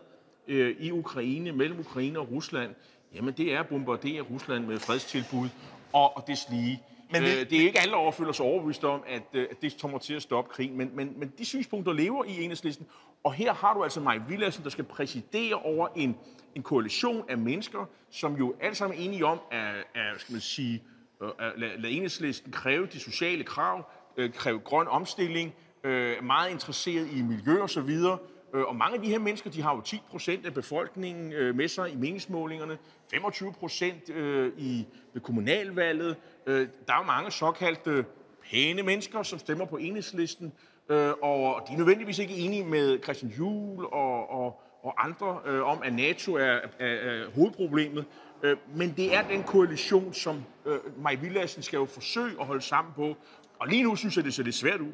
øh, 0.49 0.77
i 0.79 0.91
Ukraine, 0.91 1.53
mellem 1.53 1.81
Ukraine 1.81 2.19
og 2.19 2.31
Rusland, 2.31 2.75
jamen 3.15 3.35
det 3.35 3.53
er 3.53 3.61
at 3.61 3.69
bombardere 3.69 4.21
Rusland 4.21 4.67
med 4.67 4.79
fredstilbud 4.79 5.49
og, 5.93 6.17
og 6.17 6.25
deslige. 6.27 6.83
Men 7.13 7.23
Men 7.23 7.31
det- 7.31 7.41
øh, 7.41 7.51
det 7.51 7.59
er 7.63 7.67
ikke 7.67 7.81
alle, 7.81 7.93
der 7.93 8.11
føler 8.11 8.33
sig 8.33 8.47
overbevist 8.47 8.85
om, 8.85 9.03
at, 9.07 9.23
øh, 9.33 9.47
at 9.51 9.63
det 9.63 9.79
kommer 9.81 9.99
til 9.99 10.15
at 10.15 10.23
stoppe 10.23 10.51
krigen, 10.51 10.77
men, 10.77 10.91
men, 10.97 11.15
men 11.17 11.33
de 11.39 11.45
synspunkter 11.45 11.93
lever 11.93 12.25
i 12.25 12.43
enhedslisten. 12.43 12.87
Og 13.25 13.33
her 13.33 13.55
har 13.55 13.75
du 13.75 13.83
altså 13.85 14.01
Maj 14.01 14.19
Villadsen, 14.29 14.65
der 14.65 14.71
skal 14.71 14.85
præsidere 14.85 15.55
over 15.55 15.89
en, 15.97 16.17
en 16.55 16.63
koalition 16.63 17.25
af 17.29 17.39
mennesker, 17.39 17.85
som 18.11 18.35
jo 18.37 18.55
alle 18.61 18.75
sammen 18.75 18.99
er 18.99 19.03
enige 19.05 19.27
om, 19.27 19.41
at, 19.51 19.75
at 19.95 20.21
skal 20.21 20.33
man 20.33 20.41
sige, 20.41 20.83
øh, 21.23 21.29
at 21.39 21.53
lade, 21.57 21.81
lade 21.81 21.93
enhedslisten 21.93 22.53
kræve 22.53 22.87
de 22.87 23.01
sociale 23.01 23.45
krav, 23.45 23.91
øh, 24.17 24.33
kræve 24.33 24.59
grøn 24.59 24.89
omstilling, 24.89 25.55
øh, 25.85 26.25
meget 26.25 26.51
interesseret 26.51 27.09
i 27.13 27.23
miljø 27.23 27.63
og 27.63 27.71
så 27.71 27.81
videre. 27.81 28.19
Øh, 28.55 28.63
Og 28.65 28.77
mange 28.77 28.97
af 28.97 29.03
de 29.03 29.09
her 29.09 29.19
mennesker, 29.19 29.51
de 29.51 29.63
har 29.63 29.75
jo 29.75 29.81
10 29.81 30.01
procent 30.11 30.47
af 30.47 30.55
befolkningen 30.55 31.33
øh, 31.33 31.55
med 31.57 31.69
sig 31.69 31.93
i 31.93 31.97
meningsmålingerne, 31.97 32.79
25 33.11 33.53
procent 33.53 34.11
øh, 34.11 34.53
i 34.59 34.87
ved 35.13 35.21
kommunalvalget. 35.23 36.17
Øh, 36.47 36.69
Der 36.87 36.93
er 36.95 36.99
jo 36.99 37.05
mange 37.05 37.31
såkaldte 37.31 38.05
pæne 38.51 38.83
mennesker, 38.83 39.23
som 39.23 39.39
stemmer 39.39 39.65
på 39.65 39.77
enhedslisten, 39.77 40.53
øh, 40.89 41.13
og 41.23 41.63
de 41.69 41.73
er 41.73 41.77
nødvendigvis 41.79 42.19
ikke 42.19 42.35
enige 42.35 42.65
med 42.65 43.03
Christian 43.03 43.33
Juhl 43.39 43.85
og, 43.85 44.31
og, 44.31 44.63
og 44.83 45.05
andre 45.05 45.41
øh, 45.47 45.63
om, 45.63 45.83
at 45.85 45.93
NATO 45.95 46.35
er, 46.35 46.59
er, 46.79 46.87
er 46.87 47.31
hovedproblemet. 47.35 48.05
Øh, 48.43 48.57
men 48.75 48.95
det 48.97 49.15
er 49.15 49.29
den 49.29 49.43
koalition, 49.43 50.15
som 50.15 50.45
øh, 50.67 50.79
Maj 51.03 51.15
Villadsen 51.15 51.63
skal 51.63 51.77
jo 51.77 51.85
forsøge 51.85 52.41
at 52.41 52.47
holde 52.47 52.63
sammen 52.63 52.95
på. 52.95 53.17
Og 53.59 53.69
lige 53.69 53.83
nu 53.83 53.97
synes 53.97 54.17
jeg, 54.17 54.25
det 54.25 54.35
ser 54.35 54.43
lidt 54.43 54.55
svært 54.55 54.81
ud. 54.81 54.93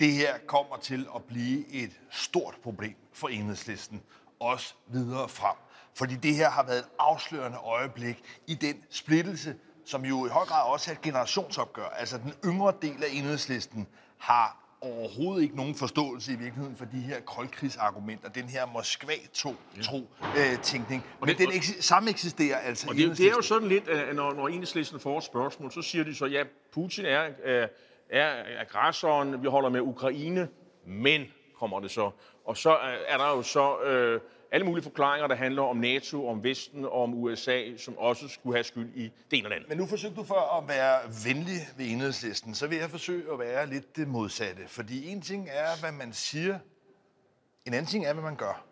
Det 0.00 0.12
her 0.12 0.38
kommer 0.46 0.76
til 0.76 1.06
at 1.16 1.24
blive 1.24 1.68
et 1.72 2.00
stort 2.10 2.54
problem 2.62 2.94
for 3.12 3.28
enhedslisten, 3.28 4.02
også 4.40 4.74
videre 4.88 5.28
frem. 5.28 5.56
Fordi 5.94 6.14
det 6.14 6.34
her 6.34 6.50
har 6.50 6.66
været 6.66 6.78
et 6.78 6.88
afslørende 6.98 7.58
øjeblik 7.58 8.22
i 8.46 8.54
den 8.54 8.84
splittelse, 8.90 9.54
som 9.84 10.04
jo 10.04 10.26
i 10.26 10.28
høj 10.28 10.44
grad 10.44 10.72
også 10.72 10.90
er 10.90 10.94
et 10.94 11.02
generationsopgør. 11.02 11.88
Altså 11.88 12.18
den 12.18 12.32
yngre 12.44 12.72
del 12.82 13.04
af 13.04 13.08
enhedslisten 13.12 13.86
har 14.18 14.60
overhovedet 14.80 15.42
ikke 15.42 15.56
nogen 15.56 15.74
forståelse 15.74 16.32
i 16.32 16.36
virkeligheden 16.36 16.76
for 16.76 16.84
de 16.84 17.00
her 17.00 17.20
koldkrigsargumenter, 17.20 18.28
den 18.28 18.44
her 18.44 18.66
Moskva-tro-tænkning. 18.66 21.02
Ja. 21.04 21.08
Men 21.20 21.28
det, 21.28 21.38
den 21.38 21.48
eks- 21.48 21.82
samme 21.82 22.10
eksisterer 22.10 22.58
altså 22.58 22.86
Og 22.88 22.94
det, 22.94 23.18
det 23.18 23.26
er 23.26 23.30
jo 23.30 23.42
sådan 23.42 23.68
lidt, 23.68 23.88
at 23.88 24.16
når, 24.16 24.32
når 24.32 24.48
enhedslisten 24.48 25.00
får 25.00 25.18
et 25.18 25.24
spørgsmål, 25.24 25.72
så 25.72 25.82
siger 25.82 26.04
de 26.04 26.14
så, 26.14 26.26
ja, 26.26 26.44
Putin 26.72 27.04
er, 27.04 27.28
er, 27.44 27.68
er 28.10 28.60
aggressoren, 28.60 29.42
vi 29.42 29.48
holder 29.48 29.68
med 29.68 29.80
Ukraine, 29.80 30.48
men 30.86 31.24
kommer 31.58 31.80
det 31.80 31.90
så. 31.90 32.10
Og 32.44 32.56
så 32.56 32.76
er 33.08 33.18
der 33.18 33.28
jo 33.28 33.42
så 33.42 33.80
øh, 33.80 34.20
alle 34.54 34.66
mulige 34.66 34.82
forklaringer, 34.82 35.26
der 35.26 35.34
handler 35.34 35.62
om 35.62 35.76
NATO, 35.76 36.28
om 36.28 36.44
Vesten 36.44 36.84
og 36.84 37.02
om 37.02 37.14
USA, 37.14 37.76
som 37.76 37.98
også 37.98 38.28
skulle 38.28 38.56
have 38.56 38.64
skyld 38.64 38.90
i 38.94 39.02
det 39.02 39.12
ene 39.38 39.44
eller 39.44 39.56
andet. 39.56 39.68
Men 39.68 39.78
nu 39.78 39.86
forsøgte 39.86 40.16
du 40.16 40.24
for 40.24 40.58
at 40.58 40.68
være 40.68 41.00
venlig 41.24 41.60
ved 41.76 41.86
enhedslisten, 41.86 42.54
så 42.54 42.66
vil 42.66 42.78
jeg 42.78 42.90
forsøge 42.90 43.32
at 43.32 43.38
være 43.38 43.66
lidt 43.66 43.96
det 43.96 44.08
modsatte. 44.08 44.62
Fordi 44.68 45.08
en 45.08 45.22
ting 45.22 45.48
er, 45.52 45.80
hvad 45.80 45.92
man 45.92 46.12
siger, 46.12 46.58
en 47.66 47.74
anden 47.74 47.86
ting 47.86 48.06
er, 48.06 48.12
hvad 48.12 48.22
man 48.22 48.36
gør. 48.36 48.64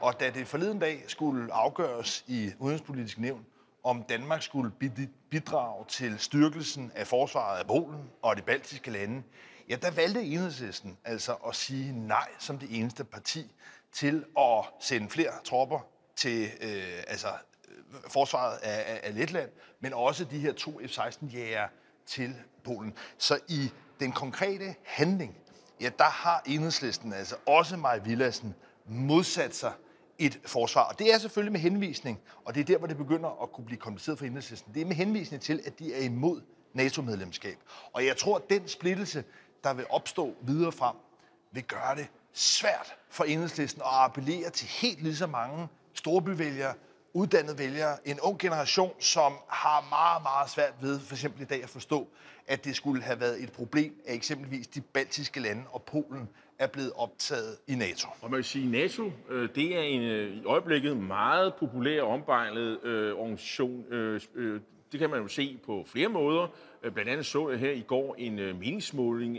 Og 0.00 0.20
da 0.20 0.30
det 0.30 0.46
forleden 0.46 0.78
dag 0.78 1.04
skulle 1.06 1.52
afgøres 1.52 2.24
i 2.26 2.50
Udenrigspolitisk 2.58 3.18
Nævn, 3.18 3.46
om 3.84 4.02
Danmark 4.02 4.42
skulle 4.42 4.72
bidrage 5.30 5.84
til 5.88 6.18
styrkelsen 6.18 6.92
af 6.94 7.06
forsvaret 7.06 7.58
af 7.58 7.66
Polen 7.66 8.10
og 8.22 8.36
de 8.36 8.42
baltiske 8.42 8.90
lande, 8.90 9.22
ja, 9.68 9.76
der 9.76 9.90
valgte 9.90 10.22
enhedslisten 10.22 10.98
altså 11.04 11.32
at 11.32 11.54
sige 11.54 11.92
nej 11.92 12.28
som 12.38 12.58
det 12.58 12.68
eneste 12.78 13.04
parti 13.04 13.52
til 13.92 14.24
at 14.38 14.64
sende 14.80 15.10
flere 15.10 15.32
tropper 15.44 15.80
til 16.16 16.44
øh, 16.60 17.02
altså, 17.08 17.28
øh, 17.68 17.74
forsvaret 18.08 18.58
af, 18.62 18.84
af, 18.92 19.00
af 19.02 19.14
Letland, 19.14 19.50
men 19.80 19.92
også 19.92 20.24
de 20.24 20.38
her 20.38 20.52
to 20.52 20.80
F-16-jæger 20.86 21.68
til 22.06 22.34
Polen. 22.64 22.94
Så 23.18 23.38
i 23.48 23.70
den 24.00 24.12
konkrete 24.12 24.74
handling, 24.84 25.36
ja, 25.80 25.90
der 25.98 26.04
har 26.04 26.42
enhedslisten, 26.46 27.12
altså 27.12 27.36
også 27.46 27.76
Maja 27.76 27.98
Villassen, 27.98 28.54
modsat 28.86 29.54
sig 29.54 29.72
et 30.18 30.40
forsvar. 30.46 30.82
Og 30.82 30.98
det 30.98 31.14
er 31.14 31.18
selvfølgelig 31.18 31.52
med 31.52 31.60
henvisning, 31.60 32.20
og 32.44 32.54
det 32.54 32.60
er 32.60 32.64
der, 32.64 32.78
hvor 32.78 32.86
det 32.86 32.96
begynder 32.96 33.42
at 33.42 33.52
kunne 33.52 33.64
blive 33.64 33.78
kompliceret 33.78 34.18
for 34.18 34.24
enhedslisten. 34.24 34.74
Det 34.74 34.82
er 34.82 34.86
med 34.86 34.96
henvisning 34.96 35.42
til, 35.42 35.62
at 35.66 35.78
de 35.78 35.94
er 35.94 36.00
imod 36.00 36.40
NATO-medlemskab. 36.72 37.58
Og 37.92 38.06
jeg 38.06 38.16
tror, 38.16 38.36
at 38.36 38.50
den 38.50 38.68
splittelse, 38.68 39.24
der 39.64 39.74
vil 39.74 39.86
opstå 39.90 40.34
videre 40.42 40.72
frem, 40.72 40.96
vil 41.52 41.64
gøre 41.64 41.96
det 41.96 42.06
svært 42.36 42.94
for 43.10 43.24
enhedslisten 43.24 43.82
at 43.82 43.88
appellere 43.90 44.50
til 44.50 44.68
helt 44.68 45.02
lige 45.02 45.16
så 45.16 45.26
mange 45.26 45.68
storbyvælgere, 45.94 46.74
uddannede 47.12 47.58
vælgere, 47.58 48.08
en 48.08 48.20
ung 48.20 48.38
generation, 48.38 48.92
som 49.00 49.32
har 49.48 49.86
meget, 49.90 50.22
meget 50.22 50.50
svært 50.50 50.74
ved 50.80 51.00
for 51.00 51.14
eksempel 51.14 51.42
i 51.42 51.44
dag 51.44 51.62
at 51.62 51.68
forstå, 51.68 52.08
at 52.46 52.64
det 52.64 52.76
skulle 52.76 53.02
have 53.02 53.20
været 53.20 53.42
et 53.42 53.52
problem, 53.52 54.02
at 54.06 54.14
eksempelvis 54.14 54.66
de 54.66 54.80
baltiske 54.80 55.40
lande 55.40 55.62
og 55.70 55.82
Polen 55.82 56.28
er 56.58 56.66
blevet 56.66 56.92
optaget 56.96 57.56
i 57.66 57.74
NATO. 57.74 58.08
Og 58.20 58.30
man 58.30 58.36
vil 58.36 58.44
sige, 58.44 58.70
NATO, 58.70 59.12
øh, 59.28 59.48
det 59.54 59.76
er 59.76 59.80
en 59.80 60.02
øh, 60.02 60.36
i 60.36 60.44
øjeblikket 60.44 60.96
meget 60.96 61.54
populær 61.54 62.02
og 62.02 62.08
ombejlet 62.08 62.84
øh, 62.84 63.14
organisation. 63.18 63.84
Øh, 63.92 64.20
det 64.92 65.00
kan 65.00 65.10
man 65.10 65.22
jo 65.22 65.28
se 65.28 65.58
på 65.66 65.84
flere 65.86 66.08
måder. 66.08 66.46
blandt 66.94 67.10
andet 67.10 67.26
så 67.26 67.50
jeg 67.50 67.58
her 67.58 67.70
i 67.70 67.84
går 67.86 68.14
en 68.18 68.36
meningsmåling 68.36 69.38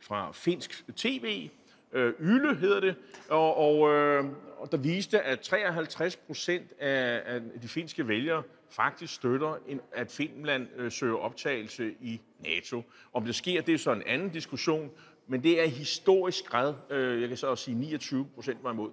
fra 0.00 0.32
finsk 0.32 0.84
tv, 0.96 1.48
øh, 1.96 2.14
Yle 2.20 2.54
hedder 2.54 2.80
det, 2.80 2.94
og, 3.28 3.56
og, 3.56 3.94
øh, 3.94 4.24
og 4.58 4.72
der 4.72 4.78
viste, 4.78 5.20
at 5.20 5.40
53 5.40 6.16
procent 6.16 6.72
af, 6.80 7.22
af 7.24 7.40
de 7.62 7.68
finske 7.68 8.08
vælgere 8.08 8.42
faktisk 8.70 9.14
støtter, 9.14 9.54
en, 9.68 9.80
at 9.92 10.10
Finland 10.10 10.68
øh, 10.76 10.92
søger 10.92 11.16
optagelse 11.16 11.94
i 12.00 12.20
NATO. 12.40 12.82
Om 13.12 13.24
det 13.24 13.34
sker, 13.34 13.62
det 13.62 13.74
er 13.74 13.78
så 13.78 13.92
en 13.92 14.02
anden 14.06 14.28
diskussion, 14.28 14.90
men 15.26 15.42
det 15.42 15.62
er 15.62 15.66
historisk 15.66 16.44
grad. 16.44 16.74
Øh, 16.90 17.20
jeg 17.20 17.28
kan 17.28 17.36
så 17.36 17.46
også 17.46 17.64
sige, 17.64 17.74
29 17.74 18.26
procent 18.34 18.58
var 18.64 18.72
imod. 18.72 18.90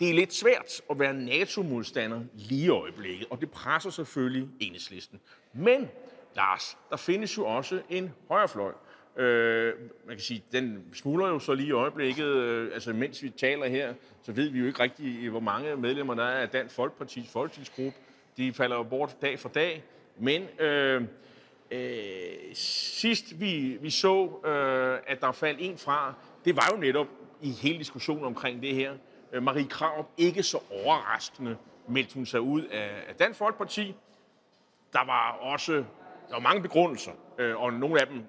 Det 0.00 0.10
er 0.10 0.14
lidt 0.14 0.34
svært 0.34 0.80
at 0.90 0.98
være 0.98 1.14
NATO-modstander 1.14 2.20
lige 2.34 2.64
i 2.64 2.68
øjeblikket, 2.68 3.26
og 3.30 3.40
det 3.40 3.50
presser 3.50 3.90
selvfølgelig 3.90 4.48
enhedslisten. 4.60 5.20
Men, 5.52 5.88
Lars, 6.36 6.76
der 6.90 6.96
findes 6.96 7.36
jo 7.38 7.46
også 7.46 7.82
en 7.90 8.12
højrefløj. 8.28 8.72
Øh, 9.16 9.72
man 10.06 10.16
kan 10.16 10.20
sige, 10.20 10.44
den 10.52 10.84
smuldrer 10.92 11.28
jo 11.28 11.38
så 11.38 11.54
lige 11.54 11.68
i 11.68 11.72
øjeblikket. 11.72 12.26
Øh, 12.26 12.70
altså, 12.74 12.92
mens 12.92 13.22
vi 13.22 13.30
taler 13.30 13.66
her, 13.66 13.94
så 14.22 14.32
ved 14.32 14.48
vi 14.48 14.58
jo 14.58 14.66
ikke 14.66 14.82
rigtig, 14.82 15.30
hvor 15.30 15.40
mange 15.40 15.76
medlemmer 15.76 16.14
der 16.14 16.24
er 16.24 16.42
af 16.42 16.48
Dansk 16.48 16.78
Folkeparti's 16.78 17.32
folketingsgruppe. 17.32 17.98
De 18.36 18.52
falder 18.52 18.76
jo 18.76 18.82
bort 18.82 19.16
dag 19.22 19.38
for 19.38 19.48
dag. 19.48 19.84
Men 20.18 20.42
øh, 20.60 21.02
øh, 21.70 22.54
sidst 22.54 23.40
vi, 23.40 23.78
vi 23.80 23.90
så, 23.90 24.40
øh, 24.44 25.12
at 25.12 25.20
der 25.20 25.32
faldt 25.32 25.58
en 25.60 25.78
fra, 25.78 26.14
det 26.44 26.56
var 26.56 26.68
jo 26.72 26.80
netop 26.80 27.06
i 27.42 27.50
hele 27.50 27.78
diskussionen 27.78 28.24
omkring 28.24 28.62
det 28.62 28.74
her. 28.74 28.92
Øh, 29.32 29.42
Marie 29.42 29.68
Krav, 29.68 30.06
ikke 30.16 30.42
så 30.42 30.58
overraskende, 30.84 31.56
meldte 31.88 32.14
hun 32.14 32.26
sig 32.26 32.40
ud 32.40 32.62
af, 32.62 32.90
af 33.08 33.14
Dansk 33.14 33.38
Folkeparti. 33.38 33.94
Der 34.92 35.04
var 35.04 35.30
også 35.30 35.84
der 36.28 36.34
var 36.34 36.40
mange 36.40 36.62
begrundelser, 36.62 37.12
øh, 37.38 37.56
og 37.56 37.72
nogle 37.72 38.00
af 38.00 38.06
dem 38.06 38.22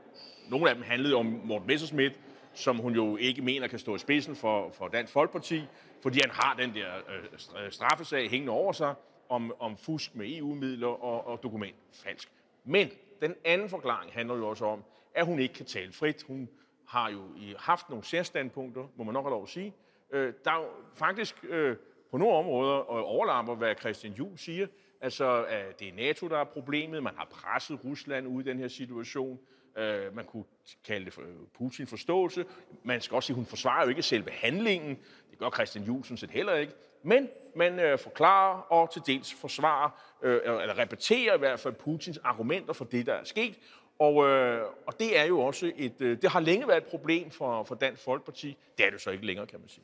nogle 0.50 0.70
af 0.70 0.76
dem 0.76 0.84
handlede 0.84 1.16
om 1.16 1.26
Morten 1.26 1.68
Messerschmidt, 1.68 2.20
som 2.54 2.78
hun 2.78 2.94
jo 2.94 3.18
ikke 3.18 3.42
mener 3.42 3.68
kan 3.68 3.80
stå 3.80 3.96
i 3.96 4.00
spidsen 4.00 4.36
for, 4.36 4.70
for 4.70 4.88
Dansk 4.88 5.14
Folkeparti, 5.14 5.62
fordi 6.04 6.20
han 6.22 6.30
har 6.34 6.56
den 6.60 6.76
der 6.76 6.88
øh, 6.96 7.72
straffesag 7.72 8.30
hængende 8.30 8.54
over 8.54 8.72
sig 8.72 8.94
om, 9.30 9.54
om 9.60 9.78
fusk 9.78 10.16
med 10.16 10.38
EU-midler 10.38 10.88
og, 10.88 11.28
og 11.28 11.44
dokumentfalsk. 11.44 12.32
Men 12.64 12.90
den 13.22 13.36
anden 13.46 13.70
forklaring 13.70 14.12
handler 14.14 14.36
jo 14.36 14.48
også 14.48 14.66
om, 14.66 14.84
at 15.16 15.26
hun 15.26 15.40
ikke 15.40 15.54
kan 15.54 15.66
tale 15.66 15.92
frit. 15.92 16.24
Hun 16.28 16.50
har 16.88 17.10
jo 17.10 17.22
haft 17.58 17.90
nogle 17.90 18.04
særstandpunkter, 18.04 18.88
må 18.96 19.04
man 19.04 19.14
nok 19.14 19.26
have 19.26 19.32
lov 19.32 19.44
at 19.44 19.50
sige. 19.50 19.74
Øh, 20.12 20.34
der 20.46 20.52
er 20.52 20.56
jo 20.56 20.68
faktisk 20.96 21.36
øh, 21.44 21.78
på 22.12 22.18
nogle 22.18 22.36
områder 22.36 22.74
og 22.74 23.06
overlapper, 23.06 23.56
hvad 23.56 23.76
Christian 23.80 24.14
Juhl 24.14 24.38
siger. 24.38 24.68
Altså, 25.06 25.46
øh, 25.46 25.74
det 25.80 25.88
er 25.88 25.94
NATO, 25.94 26.28
der 26.28 26.38
er 26.38 26.44
problemet. 26.44 27.04
Man 27.04 27.14
har 27.18 27.26
presset 27.26 27.80
Rusland 27.86 28.28
ud 28.28 28.44
i 28.44 28.46
den 28.46 28.60
her 28.60 28.68
situation. 28.68 29.40
Øh, 29.78 30.16
man 30.16 30.26
kunne 30.26 30.44
kalde 30.88 31.06
det 31.06 31.14
for 31.14 31.22
øh, 31.22 31.28
Putin-forståelse. 31.58 32.46
Man 32.84 33.02
skal 33.02 33.16
også 33.16 33.28
sige, 33.28 33.34
at 33.34 33.36
hun 33.36 33.46
forsvarer 33.46 33.84
jo 33.84 33.90
ikke 33.90 34.02
selve 34.02 34.32
handlingen. 34.32 34.98
Det 35.32 35.40
gør 35.40 35.50
Christian 35.50 35.84
Juhl 35.86 36.18
set 36.18 36.32
heller 36.32 36.54
ikke. 36.54 36.74
Men 37.04 37.30
man 37.56 37.80
øh, 37.80 38.00
forklarer 38.00 38.58
og 38.60 38.94
til 38.94 39.02
dels 39.08 39.34
forsvarer, 39.34 39.90
øh, 40.22 40.42
eller 40.46 40.78
repeterer 40.78 41.36
i 41.36 41.40
hvert 41.40 41.60
fald 41.60 41.74
Putins 41.74 42.18
argumenter 42.18 42.74
for 42.74 42.86
det, 42.86 43.06
der 43.06 43.14
er 43.14 43.24
sket. 43.24 43.56
Og, 44.00 44.28
øh, 44.28 44.66
og 44.88 45.00
det 45.00 45.20
er 45.20 45.24
jo 45.24 45.40
også 45.40 45.72
et, 45.76 46.02
øh, 46.02 46.22
det 46.22 46.30
har 46.30 46.40
længe 46.40 46.68
været 46.68 46.78
et 46.78 46.90
problem 46.90 47.32
for, 47.32 47.64
for 47.64 47.76
Dansk 47.76 48.04
Folkeparti. 48.04 48.58
Det 48.78 48.86
er 48.86 48.90
det 48.90 49.02
så 49.02 49.10
ikke 49.10 49.26
længere, 49.26 49.48
kan 49.48 49.60
man 49.60 49.70
sige. 49.70 49.84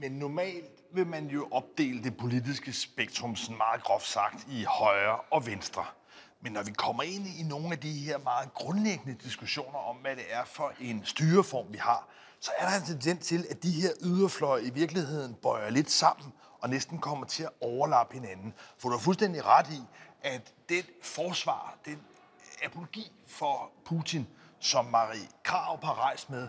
Men 0.00 0.12
normalt 0.12 0.70
vil 0.92 1.06
man 1.06 1.26
jo 1.26 1.48
opdele 1.50 2.02
det 2.02 2.16
politiske 2.16 2.72
spektrum, 2.72 3.36
sådan 3.36 3.56
meget 3.56 3.82
groft 3.82 4.06
sagt, 4.06 4.46
i 4.48 4.64
højre 4.64 5.20
og 5.30 5.46
venstre. 5.46 5.84
Men 6.40 6.52
når 6.52 6.62
vi 6.62 6.72
kommer 6.72 7.02
ind 7.02 7.26
i 7.26 7.42
nogle 7.42 7.72
af 7.72 7.78
de 7.78 7.92
her 7.92 8.18
meget 8.18 8.54
grundlæggende 8.54 9.14
diskussioner 9.24 9.78
om, 9.78 9.96
hvad 9.96 10.16
det 10.16 10.24
er 10.30 10.44
for 10.44 10.72
en 10.80 11.04
styreform, 11.04 11.66
vi 11.72 11.78
har, 11.78 12.08
så 12.40 12.50
er 12.58 12.68
der 12.68 12.76
en 12.76 12.86
tendens 12.86 13.26
til, 13.26 13.46
at 13.50 13.62
de 13.62 13.70
her 13.70 13.90
yderfløje 14.02 14.62
i 14.62 14.70
virkeligheden 14.70 15.34
bøjer 15.34 15.70
lidt 15.70 15.90
sammen 15.90 16.32
og 16.60 16.70
næsten 16.70 16.98
kommer 16.98 17.26
til 17.26 17.42
at 17.42 17.50
overlappe 17.60 18.14
hinanden. 18.14 18.54
For 18.78 18.88
du 18.88 18.94
har 18.94 19.02
fuldstændig 19.02 19.46
ret 19.46 19.70
i, 19.70 19.80
at 20.22 20.52
den 20.68 20.84
forsvar, 21.02 21.78
den 21.84 21.98
apologi 22.64 23.12
for 23.26 23.70
Putin, 23.84 24.26
som 24.58 24.84
Marie 24.84 25.28
Krav 25.42 25.84
har 25.84 26.00
rejst 26.00 26.30
med, 26.30 26.48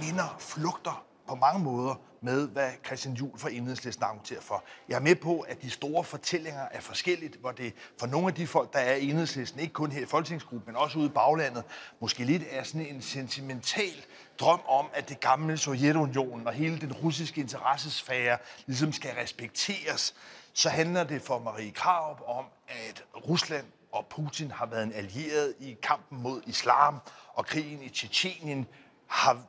minder 0.00 0.36
flugter 0.38 1.04
på 1.28 1.34
mange 1.34 1.64
måder 1.64 1.94
med, 2.24 2.48
hvad 2.48 2.70
Christian 2.86 3.14
Juhl 3.14 3.38
fra 3.38 3.50
Enhedslisten 3.50 4.04
argumenterer 4.04 4.40
for. 4.40 4.64
Jeg 4.88 4.96
er 4.96 5.00
med 5.00 5.14
på, 5.14 5.40
at 5.40 5.62
de 5.62 5.70
store 5.70 6.04
fortællinger 6.04 6.62
er 6.70 6.80
forskelligt, 6.80 7.36
hvor 7.36 7.50
det 7.50 7.74
for 7.98 8.06
nogle 8.06 8.28
af 8.28 8.34
de 8.34 8.46
folk, 8.46 8.72
der 8.72 8.78
er 8.78 8.94
i 8.94 9.10
Enhedslisten, 9.10 9.60
ikke 9.60 9.72
kun 9.72 9.92
her 9.92 10.02
i 10.02 10.06
Folketingsgruppen, 10.06 10.72
men 10.72 10.76
også 10.76 10.98
ude 10.98 11.06
i 11.06 11.10
baglandet, 11.10 11.64
måske 12.00 12.24
lidt 12.24 12.42
er 12.50 12.62
sådan 12.62 12.86
en 12.86 13.02
sentimental 13.02 14.04
drøm 14.40 14.60
om, 14.68 14.86
at 14.94 15.08
det 15.08 15.20
gamle 15.20 15.56
Sovjetunionen 15.56 16.46
og 16.46 16.52
hele 16.52 16.80
den 16.80 16.92
russiske 16.92 17.40
interessesfære 17.40 18.38
ligesom 18.66 18.92
skal 18.92 19.10
respekteres, 19.22 20.14
så 20.52 20.68
handler 20.68 21.04
det 21.04 21.22
for 21.22 21.38
Marie 21.38 21.70
Krav 21.70 22.38
om, 22.38 22.44
at 22.68 23.04
Rusland 23.28 23.64
og 23.92 24.06
Putin 24.06 24.50
har 24.50 24.66
været 24.66 24.82
en 24.82 24.92
allieret 24.92 25.54
i 25.60 25.76
kampen 25.82 26.22
mod 26.22 26.42
islam, 26.46 26.98
og 27.34 27.46
krigen 27.46 27.82
i 27.82 27.88
Tjetjenien 27.88 28.66
har 29.06 29.42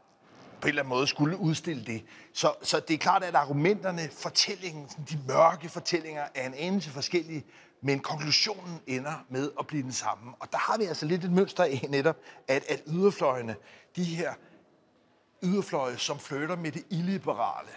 på 0.65 0.67
en 0.67 0.69
eller 0.69 0.81
anden 0.81 0.89
måde 0.89 1.07
skulle 1.07 1.37
udstille 1.37 1.85
det. 1.85 2.03
Så, 2.33 2.53
så 2.61 2.79
det 2.79 2.93
er 2.93 2.97
klart, 2.97 3.23
at 3.23 3.35
argumenterne, 3.35 4.09
fortællingen, 4.11 4.87
de 5.09 5.19
mørke 5.27 5.69
fortællinger, 5.69 6.23
er 6.35 6.47
en 6.47 6.53
anelse 6.53 6.89
forskellige, 6.89 7.45
men 7.81 7.99
konklusionen 7.99 8.79
ender 8.87 9.25
med 9.29 9.51
at 9.59 9.67
blive 9.67 9.83
den 9.83 9.91
samme. 9.91 10.33
Og 10.39 10.51
der 10.51 10.57
har 10.57 10.77
vi 10.77 10.83
altså 10.83 11.05
lidt 11.05 11.23
et 11.23 11.31
mønster 11.31 11.63
af 11.63 11.85
netop, 11.89 12.17
at, 12.47 12.63
at 12.69 12.83
yderfløjene, 12.87 13.55
de 13.95 14.03
her 14.03 14.33
yderfløje, 15.43 15.97
som 15.97 16.19
flytter 16.19 16.55
med 16.55 16.71
det 16.71 16.83
illiberale, 16.89 17.71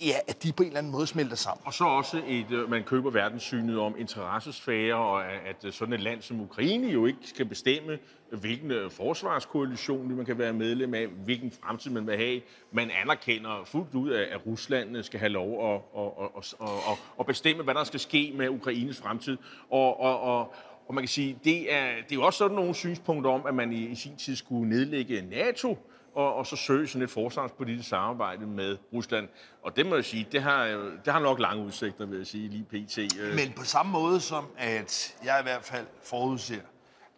ja, 0.00 0.16
at 0.28 0.42
de 0.42 0.52
på 0.52 0.62
en 0.62 0.66
eller 0.66 0.78
anden 0.78 0.92
måde 0.92 1.06
smelter 1.06 1.36
sammen. 1.36 1.62
Og 1.66 1.74
så 1.74 1.84
også, 1.84 2.22
et, 2.26 2.50
øh, 2.50 2.70
man 2.70 2.84
køber 2.84 3.10
verdenssynet 3.10 3.78
om 3.78 3.94
interessesfære, 3.98 4.94
og 4.94 5.24
at 5.24 5.38
at 5.46 5.64
øh, 5.64 5.72
sådan 5.72 5.94
et 5.94 6.00
land 6.00 6.22
som 6.22 6.40
Ukraine 6.40 6.88
jo 6.88 7.06
ikke 7.06 7.18
skal 7.22 7.46
bestemme, 7.46 7.98
hvilken 8.30 8.70
øh, 8.70 8.90
forsvarskoalition 8.90 10.16
man 10.16 10.26
kan 10.26 10.38
være 10.38 10.52
medlem 10.52 10.94
af, 10.94 11.06
hvilken 11.06 11.52
fremtid 11.62 11.90
man 11.90 12.06
vil 12.06 12.16
have. 12.16 12.40
Man 12.72 12.90
anerkender 12.90 13.62
fuldt 13.64 13.94
ud, 13.94 14.12
at 14.12 14.46
Rusland 14.46 15.02
skal 15.02 15.20
have 15.20 15.30
lov 15.30 15.74
at, 15.74 15.80
at, 15.98 16.28
at, 16.36 16.54
at, 16.90 16.98
at 17.20 17.26
bestemme, 17.26 17.62
hvad 17.62 17.74
der 17.74 17.84
skal 17.84 18.00
ske 18.00 18.32
med 18.36 18.48
Ukraines 18.48 18.98
fremtid. 18.98 19.36
Og, 19.70 20.00
og, 20.00 20.20
og, 20.20 20.54
og 20.88 20.94
man 20.94 21.02
kan 21.02 21.08
sige, 21.08 21.38
det 21.44 21.74
er, 21.74 21.86
det 21.86 22.12
er 22.12 22.14
jo 22.14 22.22
også 22.22 22.38
sådan 22.38 22.56
nogle 22.56 22.74
synspunkter 22.74 23.30
om, 23.30 23.46
at 23.46 23.54
man 23.54 23.72
i, 23.72 23.86
i 23.86 23.94
sin 23.94 24.16
tid 24.16 24.36
skulle 24.36 24.68
nedlægge 24.68 25.22
NATO, 25.30 25.78
og, 26.18 26.34
og 26.34 26.46
så 26.46 26.56
søge 26.56 26.88
sådan 26.88 27.02
et 27.02 27.10
forsvarspolitisk 27.10 27.88
samarbejde 27.88 28.46
med 28.46 28.78
Rusland. 28.92 29.28
Og 29.62 29.76
det 29.76 29.86
må 29.86 29.94
jeg 29.94 30.04
sige, 30.04 30.28
det 30.32 30.42
har, 30.42 30.64
det 31.04 31.12
har 31.12 31.20
nok 31.20 31.40
lange 31.40 31.64
udsigter, 31.64 32.06
vil 32.06 32.18
jeg 32.18 32.26
sige, 32.26 32.48
lige 32.48 32.64
pt. 32.64 32.98
Øh. 32.98 33.34
Men 33.34 33.52
på 33.56 33.64
samme 33.64 33.92
måde 33.92 34.20
som, 34.20 34.46
at 34.56 35.16
jeg 35.24 35.40
i 35.40 35.42
hvert 35.42 35.64
fald 35.64 35.86
forudser, 36.04 36.60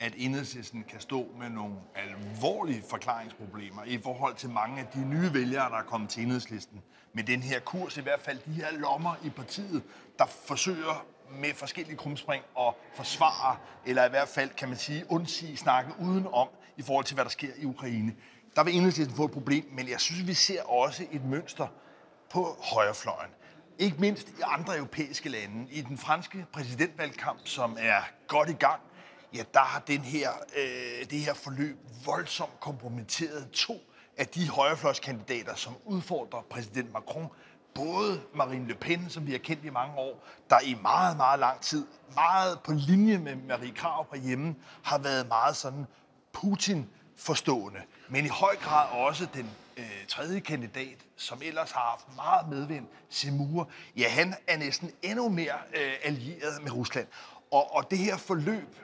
at 0.00 0.12
enhedslisten 0.16 0.84
kan 0.88 1.00
stå 1.00 1.26
med 1.38 1.50
nogle 1.50 1.74
alvorlige 1.94 2.82
forklaringsproblemer 2.90 3.84
i 3.86 3.98
forhold 4.02 4.34
til 4.34 4.50
mange 4.50 4.80
af 4.80 4.86
de 4.94 5.08
nye 5.08 5.34
vælgere, 5.34 5.70
der 5.70 5.76
er 5.76 5.82
kommet 5.82 6.10
til 6.10 6.22
enhedslisten. 6.22 6.82
Med 7.12 7.24
den 7.24 7.42
her 7.42 7.60
kurs, 7.60 7.96
i 7.96 8.00
hvert 8.00 8.20
fald 8.20 8.38
de 8.46 8.52
her 8.52 8.66
lommer 8.78 9.14
i 9.24 9.30
partiet, 9.30 9.82
der 10.18 10.26
forsøger 10.26 11.06
med 11.30 11.54
forskellige 11.54 11.96
krumspring 11.96 12.44
at 12.58 12.74
forsvare, 12.94 13.56
eller 13.86 14.06
i 14.06 14.10
hvert 14.10 14.28
fald, 14.28 14.50
kan 14.50 14.68
man 14.68 14.78
sige, 14.78 15.04
undsige 15.08 15.56
snakken 15.56 15.94
udenom 16.00 16.48
i 16.76 16.82
forhold 16.82 17.04
til, 17.04 17.14
hvad 17.14 17.24
der 17.24 17.30
sker 17.30 17.48
i 17.58 17.64
Ukraine. 17.64 18.14
Der 18.56 18.64
vil 18.64 18.76
enhedslisten 18.76 19.16
få 19.16 19.24
et 19.24 19.30
problem, 19.30 19.64
men 19.72 19.88
jeg 19.88 20.00
synes, 20.00 20.26
vi 20.26 20.34
ser 20.34 20.62
også 20.62 21.06
et 21.10 21.24
mønster 21.24 21.66
på 22.30 22.56
højrefløjen. 22.60 23.30
Ikke 23.78 23.96
mindst 23.98 24.28
i 24.28 24.32
andre 24.44 24.76
europæiske 24.76 25.28
lande. 25.28 25.66
I 25.70 25.80
den 25.80 25.98
franske 25.98 26.46
præsidentvalgkamp, 26.52 27.40
som 27.44 27.76
er 27.80 28.00
godt 28.26 28.50
i 28.50 28.52
gang, 28.52 28.80
ja, 29.34 29.42
der 29.54 29.60
har 29.60 29.80
den 29.80 30.00
her, 30.00 30.30
øh, 30.56 31.10
det 31.10 31.18
her 31.18 31.34
forløb 31.34 31.78
voldsomt 32.04 32.60
kompromitteret 32.60 33.50
to 33.50 33.74
af 34.16 34.26
de 34.26 34.48
højrefløjskandidater, 34.48 35.54
som 35.54 35.74
udfordrer 35.84 36.42
præsident 36.50 36.92
Macron. 36.92 37.28
Både 37.74 38.20
Marine 38.34 38.68
Le 38.68 38.74
Pen, 38.74 39.10
som 39.10 39.26
vi 39.26 39.32
har 39.32 39.38
kendt 39.38 39.64
i 39.64 39.70
mange 39.70 39.94
år, 39.98 40.24
der 40.50 40.60
i 40.64 40.76
meget, 40.82 41.16
meget 41.16 41.40
lang 41.40 41.60
tid, 41.60 41.86
meget 42.14 42.60
på 42.60 42.72
linje 42.72 43.18
med 43.18 43.36
Marie 43.36 43.72
Krav 43.72 44.06
herhjemme, 44.12 44.54
har 44.82 44.98
været 44.98 45.28
meget 45.28 45.56
sådan 45.56 45.86
Putin 46.32 46.88
forstående, 47.20 47.80
Men 48.08 48.24
i 48.24 48.28
høj 48.28 48.56
grad 48.56 48.88
også 48.88 49.26
den 49.34 49.50
øh, 49.76 50.06
tredje 50.08 50.40
kandidat, 50.40 50.96
som 51.16 51.40
ellers 51.44 51.70
har 51.70 51.80
haft 51.80 52.16
meget 52.16 52.48
medvind, 52.48 52.86
Semur, 53.10 53.68
ja, 53.96 54.08
han 54.08 54.34
er 54.46 54.56
næsten 54.56 54.90
endnu 55.02 55.28
mere 55.28 55.54
øh, 55.76 55.92
allieret 56.04 56.62
med 56.62 56.70
Rusland. 56.72 57.06
Og, 57.50 57.74
og 57.74 57.90
det 57.90 57.98
her 57.98 58.16
forløb, 58.16 58.76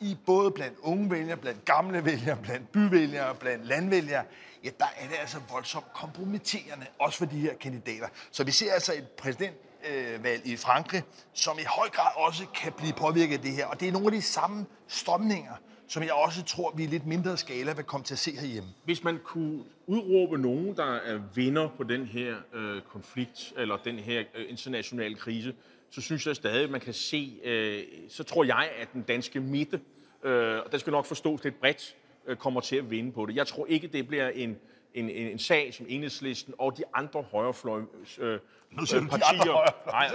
i 0.00 0.16
både 0.26 0.50
blandt 0.50 0.78
unge 0.78 1.10
vælgere, 1.10 1.36
blandt 1.36 1.64
gamle 1.64 2.04
vælgere, 2.04 2.36
blandt 2.36 2.72
byvælgere, 2.72 3.34
blandt 3.34 3.66
landvælgere, 3.66 4.24
ja, 4.64 4.70
der 4.78 4.86
er 4.96 5.08
det 5.08 5.16
altså 5.20 5.38
voldsomt 5.50 5.92
kompromitterende, 5.92 6.86
også 6.98 7.18
for 7.18 7.26
de 7.26 7.40
her 7.40 7.54
kandidater. 7.54 8.08
Så 8.30 8.44
vi 8.44 8.50
ser 8.50 8.72
altså 8.72 8.92
et 8.94 9.08
præsidentvalg 9.08 10.42
øh, 10.44 10.52
i 10.52 10.56
Frankrig, 10.56 11.02
som 11.32 11.58
i 11.58 11.64
høj 11.66 11.88
grad 11.88 12.10
også 12.16 12.46
kan 12.54 12.72
blive 12.72 12.92
påvirket 12.92 13.34
af 13.34 13.42
det 13.42 13.52
her. 13.52 13.66
Og 13.66 13.80
det 13.80 13.88
er 13.88 13.92
nogle 13.92 14.06
af 14.06 14.12
de 14.12 14.22
samme 14.22 14.66
strømninger, 14.88 15.54
som 15.88 16.02
jeg 16.02 16.12
også 16.12 16.44
tror, 16.44 16.72
vi 16.76 16.82
i 16.82 16.86
lidt 16.86 17.06
mindre 17.06 17.36
skala 17.36 17.72
vil 17.72 17.84
komme 17.84 18.04
til 18.04 18.14
at 18.14 18.18
se 18.18 18.30
herhjemme. 18.30 18.68
Hvis 18.84 19.04
man 19.04 19.18
kunne 19.24 19.64
udråbe 19.86 20.38
nogen, 20.38 20.76
der 20.76 20.94
er 20.94 21.20
vinder 21.34 21.68
på 21.76 21.82
den 21.82 22.06
her 22.06 22.36
øh, 22.54 22.82
konflikt, 22.82 23.52
eller 23.56 23.76
den 23.76 23.98
her 23.98 24.24
øh, 24.34 24.46
internationale 24.48 25.14
krise, 25.14 25.54
så 25.90 26.00
synes 26.00 26.26
jeg 26.26 26.36
stadig, 26.36 26.64
at 26.64 26.70
man 26.70 26.80
kan 26.80 26.92
se, 26.92 27.40
øh, 27.44 27.82
så 28.08 28.24
tror 28.24 28.44
jeg, 28.44 28.70
at 28.80 28.92
den 28.92 29.02
danske 29.02 29.40
midte, 29.40 29.80
øh, 30.22 30.58
og 30.58 30.72
den 30.72 30.80
skal 30.80 30.90
nok 30.90 31.06
forstås 31.06 31.44
lidt 31.44 31.60
bredt, 31.60 31.96
øh, 32.26 32.36
kommer 32.36 32.60
til 32.60 32.76
at 32.76 32.90
vinde 32.90 33.12
på 33.12 33.26
det. 33.26 33.36
Jeg 33.36 33.46
tror 33.46 33.66
ikke, 33.66 33.86
det 33.86 34.08
bliver 34.08 34.28
en, 34.28 34.56
en, 34.94 35.10
en, 35.10 35.10
en 35.10 35.38
sag 35.38 35.74
som 35.74 35.86
Enhedslisten 35.88 36.54
og 36.58 36.76
de 36.76 36.82
andre 36.94 37.22
højrefløj 37.22 37.80
øh, 38.18 38.38
Nu 38.70 38.86
siger 38.86 39.00
du 39.00 39.06
de 39.06 39.24
andre 39.24 39.62
partier. 39.90 39.90
Nej, 39.90 40.10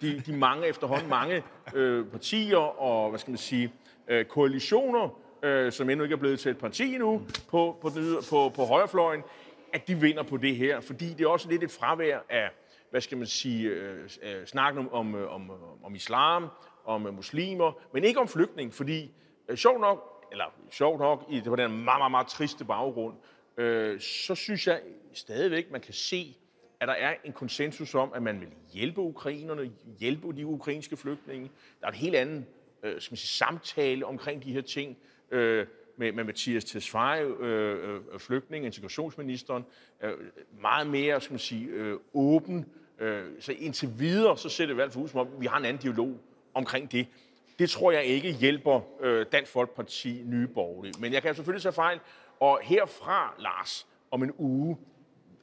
de, 0.00 0.12
de, 0.16 0.20
de 0.26 0.36
mange 0.36 0.66
efterhånden 0.66 1.08
mange 1.08 1.42
øh, 1.74 2.06
partier 2.06 2.56
og, 2.56 3.10
hvad 3.10 3.18
skal 3.18 3.30
man 3.30 3.38
sige, 3.38 3.72
øh, 4.08 4.24
koalitioner, 4.24 5.20
øh, 5.42 5.72
som 5.72 5.90
endnu 5.90 6.04
ikke 6.04 6.12
er 6.12 6.18
blevet 6.18 6.40
til 6.40 6.50
et 6.50 6.58
parti 6.58 6.94
endnu, 6.94 7.22
på, 7.50 7.78
på, 7.80 7.88
den, 7.88 8.16
på, 8.30 8.48
på 8.48 8.64
højrefløjen, 8.64 9.22
at 9.72 9.88
de 9.88 10.00
vinder 10.00 10.22
på 10.22 10.36
det 10.36 10.56
her. 10.56 10.80
Fordi 10.80 11.08
det 11.08 11.20
er 11.20 11.28
også 11.28 11.48
lidt 11.48 11.62
et 11.62 11.70
fravær 11.70 12.18
af, 12.28 12.50
hvad 12.90 13.00
skal 13.00 13.18
man 13.18 13.26
sige, 13.26 13.68
øh, 13.68 14.08
øh, 14.22 14.46
snakken 14.46 14.78
om, 14.78 14.92
om, 14.92 15.14
øh, 15.14 15.34
om, 15.34 15.50
øh, 15.50 15.84
om 15.84 15.94
islam, 15.94 16.48
om 16.84 17.06
øh, 17.06 17.14
muslimer, 17.14 17.72
men 17.92 18.04
ikke 18.04 18.20
om 18.20 18.28
flygtning, 18.28 18.74
fordi 18.74 19.14
øh, 19.48 19.56
sjovt 19.56 19.80
nok, 19.80 20.26
eller 20.32 20.44
sjovt 20.70 21.00
nok, 21.00 21.26
i 21.30 21.40
det 21.40 21.50
var 21.50 21.56
den 21.56 21.70
meget, 21.70 22.00
meget, 22.00 22.10
meget 22.10 22.26
triste 22.26 22.64
baggrund, 22.64 23.14
øh, 23.56 24.00
så 24.00 24.34
synes 24.34 24.66
jeg 24.66 24.80
stadigvæk, 25.12 25.70
man 25.70 25.80
kan 25.80 25.94
se, 25.94 26.36
at 26.80 26.88
der 26.88 26.94
er 26.94 27.14
en 27.24 27.32
konsensus 27.32 27.94
om, 27.94 28.12
at 28.14 28.22
man 28.22 28.40
vil 28.40 28.48
hjælpe 28.72 29.00
ukrainerne, 29.00 29.70
hjælpe 29.98 30.32
de 30.36 30.46
ukrainske 30.46 30.96
flygtninge. 30.96 31.50
Der 31.80 31.86
er 31.86 31.90
et 31.90 31.96
helt 31.96 32.16
andet 32.16 32.44
øh, 32.82 33.00
skal 33.00 33.12
man 33.12 33.16
sige, 33.16 33.28
samtale 33.28 34.06
omkring 34.06 34.44
de 34.44 34.52
her 34.52 34.60
ting 34.60 34.96
øh, 35.30 35.66
med, 35.96 36.12
med 36.12 36.24
Mathias 36.24 36.64
Tesfaye, 36.64 37.24
øh, 37.40 38.00
øh, 38.12 38.18
flygtning, 38.18 38.64
integrationsministeren, 38.64 39.64
øh, 40.02 40.12
meget 40.60 40.86
mere 40.86 41.20
skal 41.20 41.32
man 41.32 41.38
sige, 41.38 41.66
øh, 41.66 41.98
åben. 42.14 42.66
Øh, 42.98 43.24
så 43.40 43.52
indtil 43.52 43.98
videre, 43.98 44.38
så 44.38 44.48
ser 44.48 44.66
det 44.66 44.72
i 44.72 44.74
hvert 44.74 44.92
fald 44.92 45.04
ud 45.04 45.08
som 45.08 45.20
om, 45.20 45.28
vi 45.38 45.46
har 45.46 45.58
en 45.58 45.64
anden 45.64 45.82
dialog 45.82 46.20
omkring 46.54 46.92
det. 46.92 47.06
Det 47.58 47.70
tror 47.70 47.92
jeg 47.92 48.04
ikke 48.04 48.32
hjælper 48.32 48.80
øh, 49.00 49.26
Dansk 49.32 49.52
Folkeparti 49.52 50.22
nye 50.24 50.46
borgerlige. 50.46 50.94
Men 51.00 51.12
jeg 51.12 51.22
kan 51.22 51.34
selvfølgelig 51.34 51.62
tage 51.62 51.72
fejl. 51.72 52.00
Og 52.40 52.60
herfra, 52.62 53.34
Lars, 53.38 53.86
om 54.10 54.22
en 54.22 54.32
uge, 54.38 54.78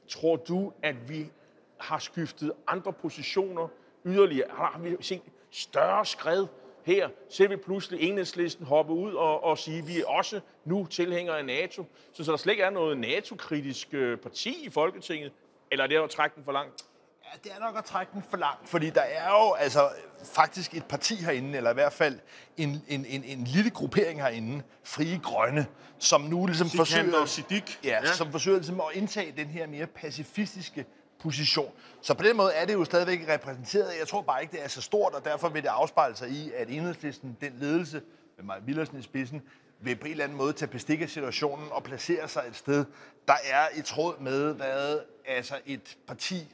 Tror 0.08 0.36
du, 0.36 0.74
at 0.82 1.10
vi 1.10 1.32
har 1.80 2.00
skiftet 2.00 2.52
andre 2.68 2.94
positioner 2.94 3.68
yderligere? 4.06 4.48
Har 4.50 4.80
vi 4.80 4.96
set 5.02 5.22
større 5.52 6.06
skred 6.06 6.48
her? 6.86 7.10
Ser 7.30 7.48
vi 7.48 7.56
pludselig 7.56 8.02
enhedslisten 8.10 8.66
hoppe 8.66 8.94
ud 8.94 9.14
og, 9.14 9.44
og 9.44 9.58
sige, 9.58 9.78
at 9.78 9.88
vi 9.88 10.02
er 10.02 10.06
også 10.08 10.40
nu 10.66 10.86
tilhængere 10.86 11.38
af 11.38 11.46
NATO? 11.46 11.86
Så, 12.14 12.24
så 12.24 12.32
der 12.32 12.38
slet 12.38 12.54
ikke 12.54 12.64
er 12.64 12.70
noget 12.70 12.98
NATO-kritisk 12.98 13.88
øh, 13.92 14.18
parti 14.18 14.66
i 14.66 14.70
Folketinget? 14.70 15.32
Eller 15.72 15.84
er 15.84 15.88
det 15.88 15.96
at 15.96 16.10
trække 16.10 16.36
den 16.36 16.44
for 16.46 16.52
langt? 16.52 16.86
Ja, 17.24 17.38
det 17.44 17.52
er 17.52 17.60
nok 17.60 17.78
at 17.78 17.86
trække 17.86 18.12
den 18.14 18.24
for 18.30 18.38
langt, 18.38 18.70
fordi 18.70 18.90
der 18.90 19.02
er 19.02 19.30
jo 19.30 19.54
altså 19.54 19.90
faktisk 20.34 20.76
et 20.76 20.86
parti 20.86 21.16
herinde, 21.16 21.58
eller 21.58 21.72
i 21.72 21.74
hvert 21.74 21.94
fald 21.94 22.20
en, 22.58 22.84
en, 22.88 23.06
en, 23.06 23.24
en 23.24 23.44
lille 23.44 23.70
gruppering 23.70 24.22
herinde, 24.22 24.64
Frie 24.84 25.20
Grønne, 25.24 25.66
som 26.00 26.22
nu 26.22 26.46
ligesom 26.46 26.70
forsøger, 26.70 27.26
Siddiq. 27.26 27.84
ja, 27.84 27.90
ja. 27.90 28.14
som 28.14 28.32
forsøger 28.32 28.58
ligesom 28.58 28.82
at 28.82 28.98
indtage 28.98 29.34
den 29.38 29.48
her 29.48 29.68
mere 29.68 29.88
pacifistiske 29.88 30.86
position. 31.24 31.72
Så 32.02 32.14
på 32.14 32.24
den 32.24 32.38
måde 32.38 32.54
er 32.54 32.66
det 32.66 32.74
jo 32.74 32.86
stadigvæk 32.86 33.30
repræsenteret. 33.30 33.92
Jeg 34.00 34.08
tror 34.08 34.22
bare 34.22 34.42
ikke, 34.42 34.52
det 34.52 34.64
er 34.64 34.68
så 34.68 34.82
stort, 34.82 35.14
og 35.14 35.26
derfor 35.26 35.50
vil 35.50 35.64
det 35.64 35.70
afspejle 35.70 36.16
sig 36.16 36.30
i, 36.30 36.52
at 36.56 36.70
enhedslisten, 36.70 37.38
den 37.42 37.54
ledelse 37.60 38.02
med 38.38 38.46
Maja 38.46 38.60
Villersen 38.66 39.00
i 39.00 39.02
spidsen, 39.02 39.42
vil 39.80 39.96
på 39.96 40.06
en 40.06 40.12
eller 40.12 40.24
anden 40.24 40.38
måde 40.38 40.54
tage 40.54 40.70
bestik 40.70 41.02
af 41.02 41.10
situationen 41.10 41.68
og 41.72 41.84
placere 41.84 42.28
sig 42.28 42.44
et 42.50 42.56
sted, 42.56 42.86
der 43.28 43.36
er 43.52 43.68
i 43.76 43.82
tråd 43.82 44.20
med, 44.20 44.54
hvad 44.54 45.00
altså 45.28 45.56
et 45.66 45.98
parti 46.08 46.54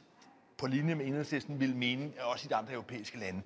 på 0.58 0.66
linje 0.66 0.94
med 0.94 1.06
enhedslisten 1.06 1.60
vil 1.60 1.76
mene, 1.76 2.10
også 2.20 2.46
i 2.46 2.48
de 2.48 2.54
andre 2.54 2.72
europæiske 2.72 3.18
lande. 3.18 3.42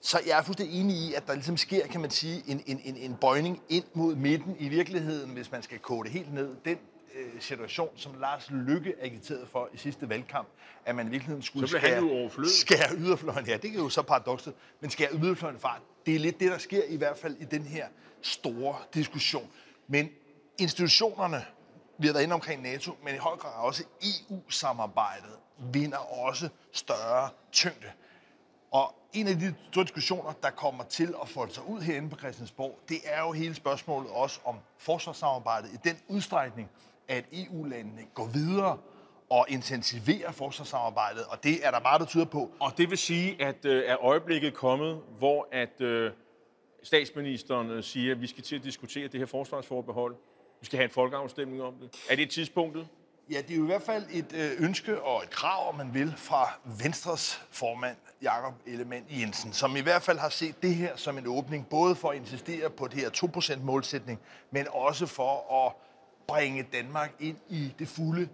Så 0.00 0.20
jeg 0.26 0.38
er 0.38 0.42
fuldstændig 0.42 0.80
enig 0.80 0.96
i, 0.96 1.14
at 1.14 1.26
der 1.26 1.34
ligesom 1.34 1.56
sker, 1.56 1.86
kan 1.86 2.00
man 2.00 2.10
sige, 2.10 2.42
en, 2.46 2.62
en, 2.66 2.80
en, 2.84 2.96
en 2.96 3.16
bøjning 3.20 3.62
ind 3.68 3.84
mod 3.94 4.14
midten 4.14 4.56
i 4.58 4.68
virkeligheden, 4.68 5.30
hvis 5.30 5.52
man 5.52 5.62
skal 5.62 5.78
kode 5.78 6.04
det 6.04 6.12
helt 6.12 6.34
ned. 6.34 6.56
Den 6.64 6.78
øh, 7.16 7.40
situation, 7.40 7.88
som 7.96 8.14
Lars 8.20 8.50
Lykke 8.50 8.94
agiterede 9.00 9.46
for 9.46 9.68
i 9.72 9.76
sidste 9.76 10.08
valgkamp, 10.08 10.48
at 10.84 10.94
man 10.94 11.06
i 11.06 11.10
virkeligheden 11.10 11.42
skulle 11.42 11.68
Så 11.68 11.76
overflødig. 12.12 12.50
skære 12.52 12.96
yderfløjen. 12.96 13.46
Ja, 13.46 13.56
det 13.56 13.70
er 13.70 13.74
jo 13.74 13.88
så 13.88 14.02
paradokset, 14.02 14.54
men 14.80 14.90
skære 14.90 15.08
yderfløjen 15.12 15.58
fra. 15.58 15.78
Det 16.06 16.14
er 16.14 16.18
lidt 16.18 16.40
det, 16.40 16.50
der 16.50 16.58
sker 16.58 16.82
i 16.88 16.96
hvert 16.96 17.18
fald 17.18 17.36
i 17.36 17.44
den 17.44 17.62
her 17.62 17.86
store 18.22 18.76
diskussion. 18.94 19.50
Men 19.86 20.10
institutionerne, 20.58 21.44
vi 21.98 22.06
har 22.06 22.12
været 22.14 22.24
inde 22.24 22.34
omkring 22.34 22.62
NATO, 22.62 22.96
men 23.04 23.14
i 23.14 23.18
høj 23.18 23.36
grad 23.36 23.52
også 23.64 23.84
EU-samarbejdet, 24.02 25.30
vinder 25.72 25.98
også 25.98 26.48
større 26.72 27.28
tyngde. 27.52 27.86
Og 28.70 28.94
en 29.12 29.28
af 29.28 29.34
de 29.38 29.54
store 29.70 29.84
diskussioner, 29.84 30.32
der 30.42 30.50
kommer 30.50 30.84
til 30.84 31.14
at 31.22 31.28
folde 31.28 31.54
sig 31.54 31.68
ud 31.68 31.80
herinde 31.80 32.10
på 32.10 32.16
Christiansborg, 32.18 32.78
det 32.88 32.98
er 33.04 33.20
jo 33.22 33.32
hele 33.32 33.54
spørgsmålet 33.54 34.10
også 34.10 34.40
om 34.44 34.56
forsvarssamarbejdet 34.78 35.70
i 35.72 35.76
den 35.84 35.96
udstrækning, 36.08 36.70
at 37.08 37.24
EU-landene 37.32 38.02
går 38.14 38.26
videre 38.26 38.78
og 39.30 39.46
intensiverer 39.48 40.32
forsvarssamarbejdet, 40.32 41.24
og 41.30 41.44
det 41.44 41.66
er 41.66 41.70
der 41.70 41.80
meget, 41.80 42.00
der 42.00 42.06
tyder 42.06 42.24
på. 42.24 42.50
Og 42.60 42.72
det 42.78 42.90
vil 42.90 42.98
sige, 42.98 43.42
at 43.42 43.64
øh, 43.64 43.82
er 43.86 44.04
øjeblikket 44.04 44.54
kommet, 44.54 45.00
hvor 45.18 45.48
at 45.52 45.80
øh, 45.80 46.12
statsministeren 46.82 47.70
øh, 47.70 47.82
siger, 47.82 48.14
at 48.14 48.20
vi 48.20 48.26
skal 48.26 48.44
til 48.44 48.56
at 48.56 48.64
diskutere 48.64 49.08
det 49.08 49.20
her 49.20 49.26
forsvarsforbehold. 49.26 50.16
Vi 50.60 50.66
skal 50.66 50.76
have 50.76 50.84
en 50.84 50.90
folkeafstemning 50.90 51.62
om 51.62 51.74
det. 51.80 51.90
Er 52.10 52.16
det 52.16 52.30
tidspunktet? 52.30 52.88
Ja, 53.30 53.42
det 53.42 53.50
er 53.50 53.56
jo 53.56 53.62
i 53.62 53.66
hvert 53.66 53.82
fald 53.82 54.04
et 54.12 54.32
øh, 54.34 54.64
ønske 54.68 55.02
og 55.02 55.22
et 55.22 55.30
krav, 55.30 55.68
om 55.68 55.74
man 55.74 55.94
vil, 55.94 56.14
fra 56.16 56.50
Venstres 56.82 57.42
formand, 57.50 57.96
Jakob 58.22 58.54
Ellemann 58.66 59.04
Jensen, 59.10 59.52
som 59.52 59.76
i 59.76 59.80
hvert 59.80 60.02
fald 60.02 60.18
har 60.18 60.28
set 60.28 60.62
det 60.62 60.74
her 60.74 60.96
som 60.96 61.18
en 61.18 61.26
åbning, 61.26 61.68
både 61.68 61.94
for 61.94 62.10
at 62.10 62.16
insistere 62.16 62.70
på 62.70 62.86
det 62.86 63.00
her 63.00 63.10
2% 63.56 63.58
målsætning, 63.62 64.20
men 64.50 64.66
også 64.72 65.06
for 65.06 65.66
at 65.66 65.72
bringe 66.28 66.66
Danmark 66.72 67.14
ind 67.20 67.36
i 67.48 67.72
det 67.78 67.88
fulde 67.88 68.28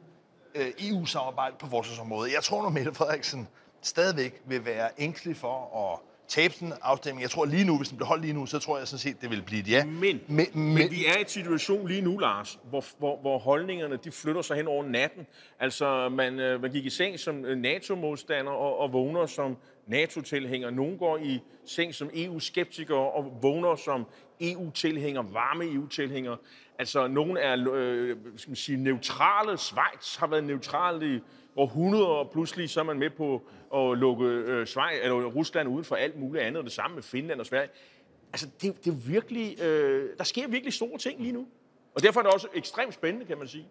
øh, 0.55 0.67
EU-samarbejde 0.79 1.57
på 1.59 1.67
forsvarsområdet. 1.67 2.33
Jeg 2.33 2.43
tror, 2.43 2.67
at 2.67 2.73
Mette 2.73 2.95
Frederiksen 2.95 3.49
stadigvæk 3.83 4.43
vil 4.47 4.65
være 4.65 4.91
ængstelig 4.99 5.37
for 5.37 5.93
at 5.93 5.99
tabe 6.29 6.55
sådan 6.55 6.69
en 6.69 6.75
afstemning. 6.83 7.23
Jeg 7.23 7.31
tror 7.31 7.45
lige 7.45 7.65
nu, 7.65 7.77
hvis 7.77 7.89
den 7.89 7.97
bliver 7.97 8.09
holdt 8.09 8.23
lige 8.23 8.35
nu, 8.35 8.47
så 8.47 8.59
tror 8.59 8.79
jeg 8.79 8.89
sådan 8.89 8.99
set, 8.99 9.21
det 9.21 9.31
vil 9.31 9.43
blive 9.43 9.61
et 9.61 9.69
ja. 9.69 9.85
Men, 9.85 10.21
men, 10.27 10.47
men 10.55 10.91
vi 10.91 11.07
er 11.07 11.19
i 11.19 11.21
et 11.21 11.31
situation 11.31 11.89
lige 11.89 12.01
nu, 12.01 12.19
Lars, 12.19 12.59
hvor, 12.65 12.85
hvor, 12.99 13.21
hvor 13.21 13.39
holdningerne 13.39 13.97
de 13.97 14.11
flytter 14.11 14.43
sig 14.43 14.57
hen 14.57 14.69
over 14.69 14.85
natten. 14.85 15.27
Altså, 15.61 16.09
man, 16.09 16.41
øh, 16.41 16.63
man 16.63 16.71
gik 16.71 16.87
i 16.87 16.91
seng 16.91 17.19
som 17.19 17.45
øh, 17.45 17.59
NATO-modstander 17.59 18.53
og, 18.53 18.79
og 18.79 18.93
vågner 18.93 19.27
som 19.27 19.57
NATO-tilhænger. 19.87 20.71
Nogle 20.71 20.99
går 20.99 21.19
i 21.19 21.41
seng 21.65 21.95
som 21.95 22.11
EU-skeptikere 22.15 23.11
og 23.11 23.39
vågner 23.43 23.77
som 23.77 24.07
EU-tilhænger, 24.43 25.23
varme 25.23 25.65
EU-tilhængere. 25.65 26.37
Altså, 26.79 27.07
nogle 27.09 27.41
er 27.41 27.67
øh, 27.73 28.17
skal 28.37 28.51
man 28.51 28.57
sige, 28.57 28.79
neutrale. 28.79 29.59
Schweiz 29.59 30.17
har 30.17 30.27
været 30.27 30.45
neutrale 30.45 31.17
i 31.17 31.21
århundreder, 31.57 32.07
og 32.07 32.31
pludselig 32.31 32.71
så 32.71 32.81
er 32.81 32.85
man 32.85 32.99
med 32.99 33.11
på 33.11 33.43
at 33.75 33.99
lukke 33.99 34.25
øh, 34.25 34.67
Schweiz, 34.67 34.99
eller 35.03 35.25
Rusland 35.25 35.69
uden 35.69 35.85
for 35.85 35.97
alt 35.97 36.21
muligt 36.21 36.45
andet, 36.45 36.59
og 36.59 36.65
det 36.65 36.73
samme 36.73 36.95
med 36.95 37.03
Finland 37.03 37.41
og 37.41 37.47
Sverige. 37.47 37.69
Altså, 38.33 38.49
det, 38.63 38.85
det 38.85 38.91
er 38.91 38.97
virkelig, 38.97 39.63
øh, 39.63 40.11
der 40.19 40.25
sker 40.25 40.49
virkelig 40.49 40.73
store 40.73 40.99
ting 40.99 41.21
lige 41.21 41.33
nu. 41.33 41.47
Og 41.95 42.03
derfor 42.03 42.21
er 42.21 42.25
det 42.25 42.33
også 42.33 42.49
ekstremt 42.55 42.95
spændende, 42.95 43.27
kan 43.27 43.39
man 43.39 43.49
sige. 43.49 43.67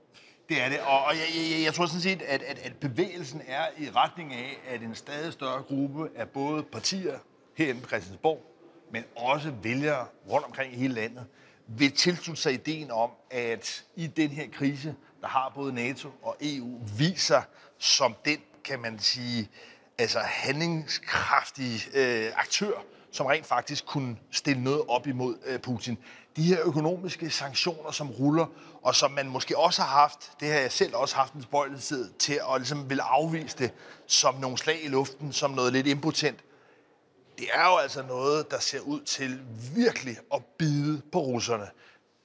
Det 0.49 0.61
er 0.61 0.69
det, 0.69 0.79
og 0.79 1.15
jeg, 1.15 1.27
jeg, 1.35 1.65
jeg 1.65 1.73
tror 1.73 1.85
sådan 1.85 2.01
set, 2.01 2.21
at, 2.21 2.41
at, 2.41 2.59
at 2.65 2.75
bevægelsen 2.75 3.41
er 3.47 3.65
i 3.77 3.89
retning 3.95 4.33
af, 4.33 4.61
at 4.67 4.81
en 4.81 4.95
stadig 4.95 5.33
større 5.33 5.61
gruppe 5.61 6.09
af 6.15 6.29
både 6.29 6.63
partier 6.63 7.17
herinde 7.57 7.81
på 7.81 7.87
Christiansborg, 7.87 8.50
men 8.91 9.03
også 9.15 9.53
vælgere 9.63 10.05
rundt 10.29 10.45
omkring 10.45 10.73
i 10.73 10.75
hele 10.75 10.93
landet, 10.93 11.25
vil 11.67 11.91
tilslutte 11.91 12.41
sig 12.41 12.53
ideen 12.53 12.91
om, 12.91 13.09
at 13.31 13.83
i 13.95 14.07
den 14.07 14.29
her 14.29 14.47
krise, 14.53 14.95
der 15.21 15.27
har 15.27 15.51
både 15.55 15.73
NATO 15.73 16.09
og 16.21 16.37
EU, 16.41 16.79
viser 16.97 17.41
som 17.77 18.15
den, 18.25 18.37
kan 18.63 18.81
man 18.81 18.99
sige, 18.99 19.49
altså 19.97 20.19
handlingskraftige 20.19 21.81
øh, 21.93 22.31
aktør, 22.35 22.71
som 23.11 23.25
rent 23.25 23.45
faktisk 23.45 23.85
kunne 23.85 24.17
stille 24.31 24.63
noget 24.63 24.81
op 24.87 25.07
imod 25.07 25.35
øh, 25.45 25.59
Putin. 25.59 25.97
De 26.35 26.43
her 26.43 26.57
økonomiske 26.65 27.29
sanktioner, 27.29 27.91
som 27.91 28.09
ruller, 28.11 28.45
og 28.81 28.95
som 28.95 29.11
man 29.11 29.27
måske 29.27 29.57
også 29.57 29.81
har 29.81 29.99
haft, 29.99 30.31
det 30.39 30.47
har 30.47 30.59
jeg 30.59 30.71
selv 30.71 30.95
også 30.95 31.15
haft 31.15 31.33
en 31.33 31.41
spøjlighed 31.41 32.09
til 32.19 32.33
at 32.33 32.57
ligesom 32.57 32.89
vil 32.89 32.99
afvise 32.99 33.57
det 33.57 33.71
som 34.07 34.35
nogle 34.35 34.57
slag 34.57 34.83
i 34.83 34.87
luften, 34.87 35.33
som 35.33 35.51
noget 35.51 35.73
lidt 35.73 35.87
impotent. 35.87 36.39
Det 37.41 37.49
er 37.53 37.67
jo 37.67 37.77
altså 37.77 38.01
noget, 38.01 38.51
der 38.51 38.59
ser 38.59 38.79
ud 38.79 39.01
til 39.01 39.39
virkelig 39.75 40.17
at 40.33 40.41
bide 40.57 41.01
på 41.11 41.19
russerne. 41.19 41.67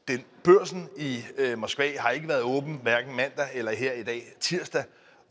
Den 0.09 0.25
børsen 0.45 0.89
i 0.97 1.25
øh, 1.37 1.59
Moskva 1.59 1.99
har 1.99 2.11
ikke 2.11 2.29
været 2.29 2.43
åben 2.43 2.81
hverken 2.83 3.17
mandag 3.17 3.49
eller 3.55 3.73
her 3.73 3.93
i 3.93 4.03
dag 4.03 4.23
tirsdag. 4.41 4.85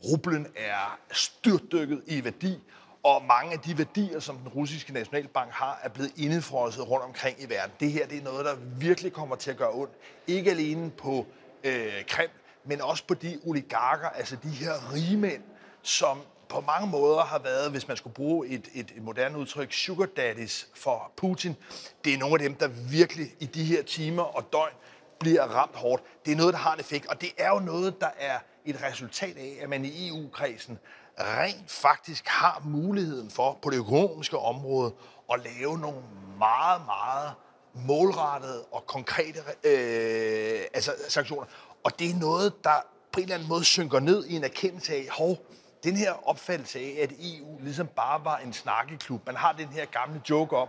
Rublen 0.04 0.46
er 0.56 0.98
styrtdykket 1.12 2.02
i 2.06 2.24
værdi, 2.24 2.58
og 3.02 3.24
mange 3.24 3.52
af 3.52 3.58
de 3.58 3.78
værdier, 3.78 4.20
som 4.20 4.36
den 4.36 4.48
russiske 4.48 4.92
nationalbank 4.92 5.52
har, 5.52 5.80
er 5.82 5.88
blevet 5.88 6.12
indefrosset 6.16 6.90
rundt 6.90 7.04
omkring 7.04 7.42
i 7.42 7.48
verden. 7.48 7.72
Det 7.80 7.92
her 7.92 8.06
det 8.06 8.18
er 8.18 8.22
noget, 8.22 8.44
der 8.44 8.54
virkelig 8.78 9.12
kommer 9.12 9.36
til 9.36 9.50
at 9.50 9.56
gøre 9.56 9.72
ondt. 9.72 9.92
Ikke 10.26 10.50
alene 10.50 10.90
på 10.90 11.26
øh, 11.64 12.04
Krim, 12.08 12.30
men 12.64 12.80
også 12.80 13.04
på 13.06 13.14
de 13.14 13.40
oligarker, 13.46 14.08
altså 14.08 14.36
de 14.42 14.50
her 14.50 14.94
rige 14.94 15.16
mænd, 15.16 15.42
som 15.82 16.18
på 16.48 16.60
mange 16.60 16.86
måder 16.86 17.20
har 17.20 17.38
været, 17.38 17.70
hvis 17.70 17.88
man 17.88 17.96
skulle 17.96 18.14
bruge 18.14 18.48
et, 18.48 18.68
et, 18.74 18.92
et 18.96 19.02
moderne 19.02 19.38
udtryk, 19.38 19.72
sugar 19.72 20.06
daddies 20.06 20.68
for 20.74 21.12
Putin. 21.16 21.56
Det 22.04 22.14
er 22.14 22.18
nogle 22.18 22.34
af 22.34 22.38
dem, 22.48 22.54
der 22.54 22.68
virkelig 22.68 23.26
i 23.40 23.46
de 23.46 23.64
her 23.64 23.82
timer 23.82 24.22
og 24.22 24.52
døgn 24.52 24.72
bliver 25.18 25.42
ramt 25.42 25.76
hårdt. 25.76 26.02
Det 26.24 26.32
er 26.32 26.36
noget, 26.36 26.54
der 26.54 26.60
har 26.60 26.74
en 26.74 26.80
effekt, 26.80 27.06
og 27.06 27.20
det 27.20 27.28
er 27.38 27.48
jo 27.48 27.58
noget, 27.58 28.00
der 28.00 28.10
er 28.18 28.38
et 28.64 28.82
resultat 28.82 29.36
af, 29.36 29.58
at 29.62 29.68
man 29.68 29.84
i 29.84 30.08
EU-kredsen 30.08 30.78
rent 31.18 31.70
faktisk 31.70 32.26
har 32.26 32.62
muligheden 32.64 33.30
for 33.30 33.58
på 33.62 33.70
det 33.70 33.76
økonomiske 33.76 34.38
område 34.38 34.94
at 35.32 35.40
lave 35.44 35.78
nogle 35.78 36.02
meget, 36.38 36.82
meget 36.86 37.32
målrettede 37.74 38.64
og 38.72 38.86
konkrete 38.86 39.38
øh, 39.64 40.60
altså 40.74 40.92
sanktioner. 41.08 41.46
Og 41.84 41.98
det 41.98 42.10
er 42.10 42.14
noget, 42.14 42.64
der 42.64 42.86
på 43.12 43.20
en 43.20 43.22
eller 43.22 43.34
anden 43.34 43.48
måde 43.48 43.64
synker 43.64 44.00
ned 44.00 44.24
i 44.24 44.36
en 44.36 44.44
erkendelse 44.44 44.94
af, 44.94 45.06
hov, 45.10 45.36
den 45.84 45.96
her 45.96 46.28
opfattelse 46.28 46.78
af, 46.78 46.98
at 47.02 47.12
EU 47.12 47.58
ligesom 47.60 47.86
bare 47.86 48.24
var 48.24 48.36
en 48.36 48.52
snakkeklub. 48.52 49.26
Man 49.26 49.36
har 49.36 49.52
den 49.52 49.68
her 49.68 49.84
gamle 49.84 50.22
joke 50.30 50.56
om, 50.56 50.68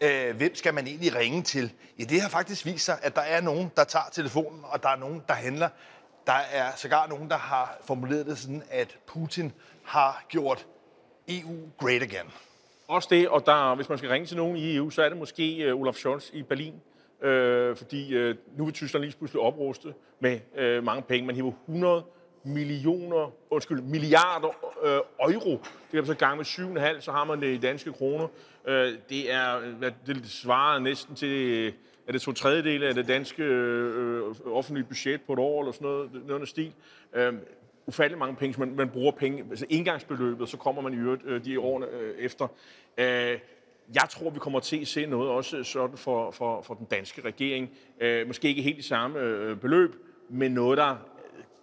øh, 0.00 0.36
hvem 0.36 0.54
skal 0.54 0.74
man 0.74 0.86
egentlig 0.86 1.14
ringe 1.14 1.42
til? 1.42 1.72
Ja, 1.98 2.04
det 2.04 2.20
har 2.20 2.28
faktisk 2.28 2.66
vist 2.66 2.84
sig, 2.84 2.98
at 3.02 3.16
der 3.16 3.22
er 3.22 3.40
nogen, 3.40 3.72
der 3.76 3.84
tager 3.84 4.04
telefonen, 4.12 4.60
og 4.64 4.82
der 4.82 4.88
er 4.88 4.96
nogen, 4.96 5.22
der 5.28 5.34
handler. 5.34 5.68
Der 6.26 6.32
er 6.52 6.76
sågar 6.76 7.06
nogen, 7.06 7.30
der 7.30 7.36
har 7.36 7.78
formuleret 7.84 8.26
det 8.26 8.38
sådan, 8.38 8.62
at 8.70 8.98
Putin 9.06 9.52
har 9.84 10.24
gjort 10.28 10.66
EU 11.28 11.56
great 11.78 12.02
again. 12.02 12.30
Også 12.88 13.08
det, 13.10 13.28
og 13.28 13.46
der, 13.46 13.74
hvis 13.74 13.88
man 13.88 13.98
skal 13.98 14.10
ringe 14.10 14.26
til 14.26 14.36
nogen 14.36 14.56
i 14.56 14.76
EU, 14.76 14.90
så 14.90 15.02
er 15.02 15.08
det 15.08 15.18
måske 15.18 15.56
øh, 15.56 15.76
Olaf 15.76 15.94
Scholz 15.94 16.30
i 16.32 16.42
Berlin. 16.42 16.74
Øh, 17.22 17.76
fordi 17.76 18.14
øh, 18.14 18.36
nu 18.56 18.64
vil 18.64 18.74
Tyskland 18.74 19.04
lige 19.04 19.16
pludselig 19.18 19.42
opruste 19.42 19.94
med 20.20 20.40
øh, 20.56 20.84
mange 20.84 21.02
penge. 21.02 21.26
Man 21.26 21.34
hiver 21.34 21.52
100 21.68 22.04
millioner, 22.44 23.32
undskyld, 23.50 23.80
milliarder 23.80 24.48
øh, 24.84 25.32
euro. 25.34 25.60
Det 25.92 25.98
er 25.98 26.04
så 26.04 26.14
gang 26.14 26.36
med 26.36 26.44
7,5, 26.44 27.00
så 27.00 27.12
har 27.12 27.24
man 27.24 27.40
det 27.40 27.54
i 27.54 27.58
danske 27.58 27.92
kroner. 27.92 28.28
Øh, 28.66 28.92
det 29.08 29.32
er, 29.32 29.60
det 30.06 30.30
svarer 30.30 30.78
næsten 30.78 31.14
til, 31.14 31.66
er 32.06 32.12
det 32.12 32.22
to 32.22 32.32
tredjedele 32.32 32.86
af 32.86 32.94
det 32.94 33.08
danske 33.08 33.42
øh, 33.42 34.22
offentlige 34.46 34.84
budget 34.84 35.20
på 35.22 35.32
et 35.32 35.38
år, 35.38 35.60
eller 35.60 35.72
sådan 35.72 35.86
noget, 35.86 36.10
noget 36.26 36.42
af 36.42 36.48
stil. 36.48 36.72
Øh, 37.14 37.34
ufattelig 37.86 38.18
mange 38.18 38.36
penge, 38.36 38.60
man, 38.60 38.76
man 38.76 38.88
bruger 38.88 39.12
penge, 39.12 39.44
altså 39.50 39.66
indgangsbeløbet, 39.68 40.48
så 40.48 40.56
kommer 40.56 40.82
man 40.82 40.94
i 40.94 40.96
øvrigt 40.96 41.22
øh, 41.24 41.44
de 41.44 41.60
årene 41.60 41.86
øh, 41.86 42.18
efter. 42.18 42.48
Øh, 42.98 43.38
jeg 43.94 44.08
tror, 44.10 44.30
vi 44.30 44.38
kommer 44.38 44.60
til 44.60 44.80
at 44.80 44.88
se 44.88 45.06
noget 45.06 45.30
også 45.30 45.64
sådan 45.64 45.96
for, 45.96 46.30
for, 46.30 46.62
for 46.62 46.74
den 46.74 46.86
danske 46.90 47.20
regering. 47.20 47.70
Øh, 48.00 48.26
måske 48.26 48.48
ikke 48.48 48.62
helt 48.62 48.76
det 48.76 48.84
samme 48.84 49.18
øh, 49.18 49.56
beløb, 49.56 49.94
men 50.28 50.52
noget, 50.52 50.78
der 50.78 50.96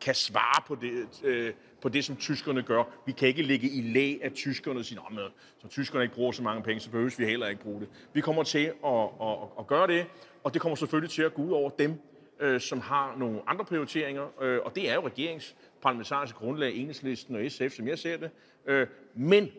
kan 0.01 0.15
svare 0.15 0.63
på 0.67 0.75
det, 0.75 1.07
øh, 1.23 1.53
på 1.81 1.89
det, 1.89 2.05
som 2.05 2.15
tyskerne 2.15 2.61
gør. 2.61 2.83
Vi 3.05 3.11
kan 3.11 3.27
ikke 3.27 3.41
ligge 3.41 3.69
i 3.69 3.81
læ 3.81 4.17
af 4.21 4.31
tyskerne 4.31 4.79
og 4.79 4.85
sige, 4.85 4.99
at 5.11 5.31
så 5.57 5.67
tyskerne 5.67 6.03
ikke 6.03 6.15
bruger 6.15 6.31
så 6.31 6.43
mange 6.43 6.63
penge, 6.63 6.79
så 6.79 6.89
behøver 6.89 7.15
vi 7.17 7.25
heller 7.25 7.47
ikke 7.47 7.61
bruge 7.61 7.79
det. 7.79 7.89
Vi 8.13 8.21
kommer 8.21 8.43
til 8.43 8.73
at, 8.85 9.03
at, 9.21 9.37
at 9.59 9.67
gøre 9.67 9.87
det, 9.87 10.05
og 10.43 10.53
det 10.53 10.61
kommer 10.61 10.75
selvfølgelig 10.75 11.11
til 11.11 11.21
at 11.21 11.33
gå 11.33 11.41
ud 11.41 11.51
over 11.51 11.69
dem, 11.69 12.01
øh, 12.39 12.61
som 12.61 12.79
har 12.79 13.15
nogle 13.17 13.41
andre 13.47 13.65
prioriteringer, 13.65 14.41
øh, 14.41 14.59
og 14.65 14.75
det 14.75 14.89
er 14.89 14.93
jo 14.93 15.07
regerings 15.07 15.55
parlamentariske 15.81 16.37
grundlag, 16.37 16.75
enhedslisten 16.75 17.35
og 17.35 17.51
SF, 17.51 17.75
som 17.75 17.87
jeg 17.87 17.99
ser 17.99 18.17
det. 18.17 18.29
Øh, 18.65 18.87
men 19.13 19.49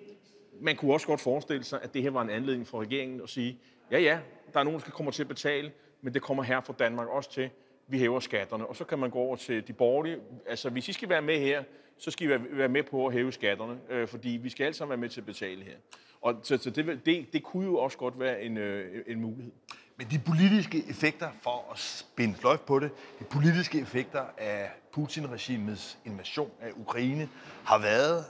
man 0.60 0.76
kunne 0.76 0.92
også 0.92 1.06
godt 1.06 1.20
forestille 1.20 1.64
sig, 1.64 1.82
at 1.82 1.94
det 1.94 2.02
her 2.02 2.10
var 2.10 2.22
en 2.22 2.30
anledning 2.30 2.66
for 2.66 2.80
regeringen 2.80 3.20
at 3.20 3.28
sige, 3.28 3.58
ja 3.90 3.98
ja, 3.98 4.18
der 4.52 4.60
er 4.60 4.64
nogen, 4.64 4.80
der 4.80 4.90
kommer 4.90 5.12
til 5.12 5.22
at 5.22 5.28
betale, 5.28 5.72
men 6.02 6.14
det 6.14 6.22
kommer 6.22 6.42
her 6.42 6.60
fra 6.60 6.74
Danmark 6.78 7.08
også 7.08 7.32
til 7.32 7.50
vi 7.88 7.98
hæver 7.98 8.20
skatterne. 8.20 8.66
Og 8.66 8.76
så 8.76 8.84
kan 8.84 8.98
man 8.98 9.10
gå 9.10 9.18
over 9.18 9.36
til 9.36 9.68
de 9.68 9.72
borgerlige. 9.72 10.16
Altså, 10.46 10.70
hvis 10.70 10.88
I 10.88 10.92
skal 10.92 11.08
være 11.08 11.22
med 11.22 11.38
her, 11.38 11.62
så 11.98 12.10
skal 12.10 12.26
I 12.26 12.30
være 12.50 12.68
med 12.68 12.82
på 12.82 13.06
at 13.06 13.12
hæve 13.12 13.32
skatterne, 13.32 13.78
øh, 13.90 14.08
fordi 14.08 14.28
vi 14.28 14.48
skal 14.50 14.64
alle 14.64 14.74
sammen 14.74 14.90
være 14.90 15.00
med 15.00 15.08
til 15.08 15.20
at 15.20 15.26
betale 15.26 15.64
her. 15.64 15.76
Og 16.20 16.40
så, 16.42 16.58
så 16.58 16.70
det, 16.70 17.06
det, 17.06 17.32
det 17.32 17.42
kunne 17.42 17.64
jo 17.64 17.78
også 17.78 17.98
godt 17.98 18.20
være 18.20 18.42
en, 18.42 18.56
øh, 18.56 19.04
en 19.06 19.20
mulighed. 19.20 19.52
Men 19.96 20.06
de 20.10 20.18
politiske 20.18 20.84
effekter, 20.88 21.30
for 21.42 21.72
at 21.72 21.78
spænde 21.78 22.34
fløjt 22.34 22.60
på 22.60 22.78
det, 22.78 22.90
de 23.18 23.24
politiske 23.24 23.80
effekter 23.80 24.24
af 24.38 24.70
Putin-regimets 24.92 25.98
invasion 26.04 26.50
af 26.60 26.70
Ukraine, 26.76 27.28
har 27.64 27.78
været, 27.78 28.24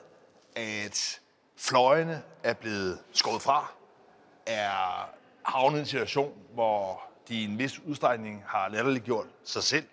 at 0.57 1.21
fløjene 1.57 2.23
er 2.45 2.55
blevet 2.55 2.99
skåret 3.13 3.43
fra, 3.43 3.73
er 4.47 5.11
havnet 5.43 5.77
i 5.77 5.81
en 5.81 5.87
situation, 5.87 6.33
hvor 6.55 7.03
de 7.29 7.35
i 7.35 7.45
en 7.45 7.59
vis 7.59 7.79
udstrækning 7.79 8.43
har 8.47 8.69
latterliggjort 8.69 9.27
sig 9.45 9.63
selv, 9.63 9.85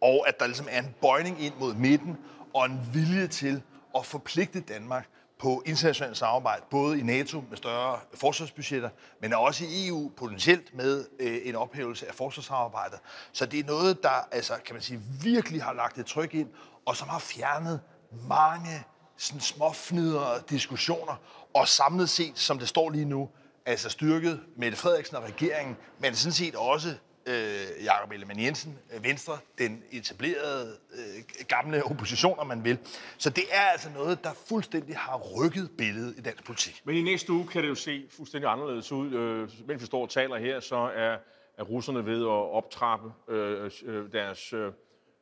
og 0.00 0.28
at 0.28 0.40
der 0.40 0.46
ligesom 0.46 0.66
er 0.70 0.78
en 0.78 0.94
bøjning 1.00 1.42
ind 1.42 1.54
mod 1.60 1.74
midten, 1.74 2.18
og 2.54 2.66
en 2.66 2.80
vilje 2.92 3.26
til 3.26 3.62
at 3.96 4.06
forpligte 4.06 4.60
Danmark 4.60 5.08
på 5.38 5.62
internationalt 5.66 6.16
samarbejde, 6.16 6.62
både 6.70 7.00
i 7.00 7.02
NATO 7.02 7.44
med 7.50 7.56
større 7.56 7.98
forsvarsbudgetter, 8.14 8.90
men 9.20 9.32
også 9.32 9.64
i 9.64 9.88
EU 9.88 10.10
potentielt 10.16 10.74
med 10.74 11.04
øh, 11.20 11.38
en 11.44 11.54
ophævelse 11.54 12.08
af 12.08 12.14
forsvarssamarbejdet. 12.14 12.98
Så 13.32 13.46
det 13.46 13.60
er 13.60 13.64
noget, 13.64 14.02
der 14.02 14.28
altså, 14.32 14.54
kan 14.64 14.74
man 14.74 14.82
sige, 14.82 15.00
virkelig 15.22 15.62
har 15.62 15.72
lagt 15.72 15.98
et 15.98 16.06
tryk 16.06 16.34
ind, 16.34 16.48
og 16.86 16.96
som 16.96 17.08
har 17.08 17.18
fjernet 17.18 17.80
mange 18.28 18.84
sådan 19.16 19.40
småfnidere 19.40 20.40
diskussioner, 20.50 21.14
og 21.54 21.68
samlet 21.68 22.10
set, 22.10 22.38
som 22.38 22.58
det 22.58 22.68
står 22.68 22.90
lige 22.90 23.04
nu, 23.04 23.28
altså 23.66 23.88
styrket 23.88 24.40
Mette 24.56 24.78
Frederiksen 24.78 25.16
og 25.16 25.22
regeringen, 25.22 25.76
men 25.98 26.14
sådan 26.14 26.32
set 26.32 26.54
også 26.54 26.88
øh, 27.26 27.84
Jakob 27.84 28.12
Ellemann 28.12 28.40
Jensen, 28.40 28.78
øh, 28.94 29.04
Venstre, 29.04 29.38
den 29.58 29.82
etablerede 29.92 30.76
øh, 30.92 31.44
gamle 31.48 31.84
opposition, 31.84 32.38
om 32.38 32.46
man 32.46 32.64
vil. 32.64 32.78
Så 33.18 33.30
det 33.30 33.44
er 33.50 33.60
altså 33.60 33.90
noget, 33.94 34.24
der 34.24 34.30
fuldstændig 34.48 34.96
har 34.96 35.16
rykket 35.16 35.70
billedet 35.78 36.18
i 36.18 36.20
dansk 36.20 36.44
politik. 36.44 36.82
Men 36.84 36.96
i 36.96 37.02
næste 37.02 37.32
uge 37.32 37.46
kan 37.46 37.62
det 37.62 37.68
jo 37.68 37.74
se 37.74 38.06
fuldstændig 38.10 38.50
anderledes 38.50 38.92
ud. 38.92 39.12
Øh, 39.12 39.50
mens 39.66 39.82
vi 39.82 39.86
står 39.86 40.02
og 40.02 40.10
taler 40.10 40.36
her, 40.36 40.60
så 40.60 40.76
er, 40.76 41.16
er 41.58 41.62
russerne 41.62 42.06
ved 42.06 42.20
at 42.22 42.28
optrappe 42.28 43.12
øh, 43.28 43.70
øh 43.84 44.12
deres 44.12 44.52
øh, 44.52 44.72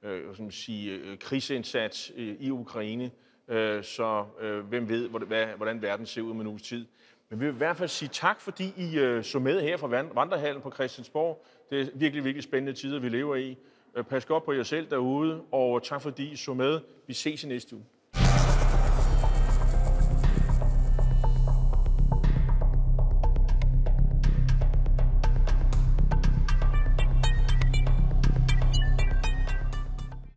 øh 0.03 0.37
sådan 0.37 0.51
sige, 0.51 1.17
krigsindsats 1.17 2.13
i, 2.17 2.37
i 2.41 2.51
Ukraine. 2.51 3.11
Øh, 3.49 3.85
så 3.85 4.25
øh, 4.41 4.61
hvem 4.67 4.89
ved, 4.89 5.09
hvordan 5.57 5.83
verden 5.83 6.07
ser 6.07 6.23
ud 6.23 6.31
om 6.31 6.41
en 6.41 6.47
uges 6.47 6.63
tid. 6.63 6.87
Men 7.31 7.41
vi 7.41 7.47
vil 7.47 7.55
i 7.55 7.59
hvert 7.59 7.77
fald 7.77 7.89
sige 7.89 8.09
tak, 8.09 8.41
fordi 8.41 8.73
I 8.77 8.99
øh, 8.99 9.25
så 9.25 9.39
med 9.39 9.63
her 9.63 9.77
fra 9.77 9.87
Vandrehallen 10.15 10.63
på 10.63 10.71
Christiansborg. 10.71 11.45
Det 11.71 11.81
er 11.81 11.87
virkelig, 11.95 12.25
virkelig 12.25 12.45
spændende 12.45 12.73
tider, 12.81 12.99
vi 13.01 13.09
lever 13.09 13.37
i. 13.37 13.57
Øh, 13.95 14.05
pas 14.05 14.25
godt 14.25 14.45
på 14.45 14.53
jer 14.53 14.63
selv 14.63 14.91
derude, 14.91 15.43
og 15.53 15.83
tak 15.83 16.03
fordi 16.03 16.33
I 16.33 16.37
så 16.37 16.55
med. 16.55 16.81
Vi 17.07 17.15
ses 17.15 17.45
i 17.45 17.49
næste 17.49 17.77
uge. 17.77 17.85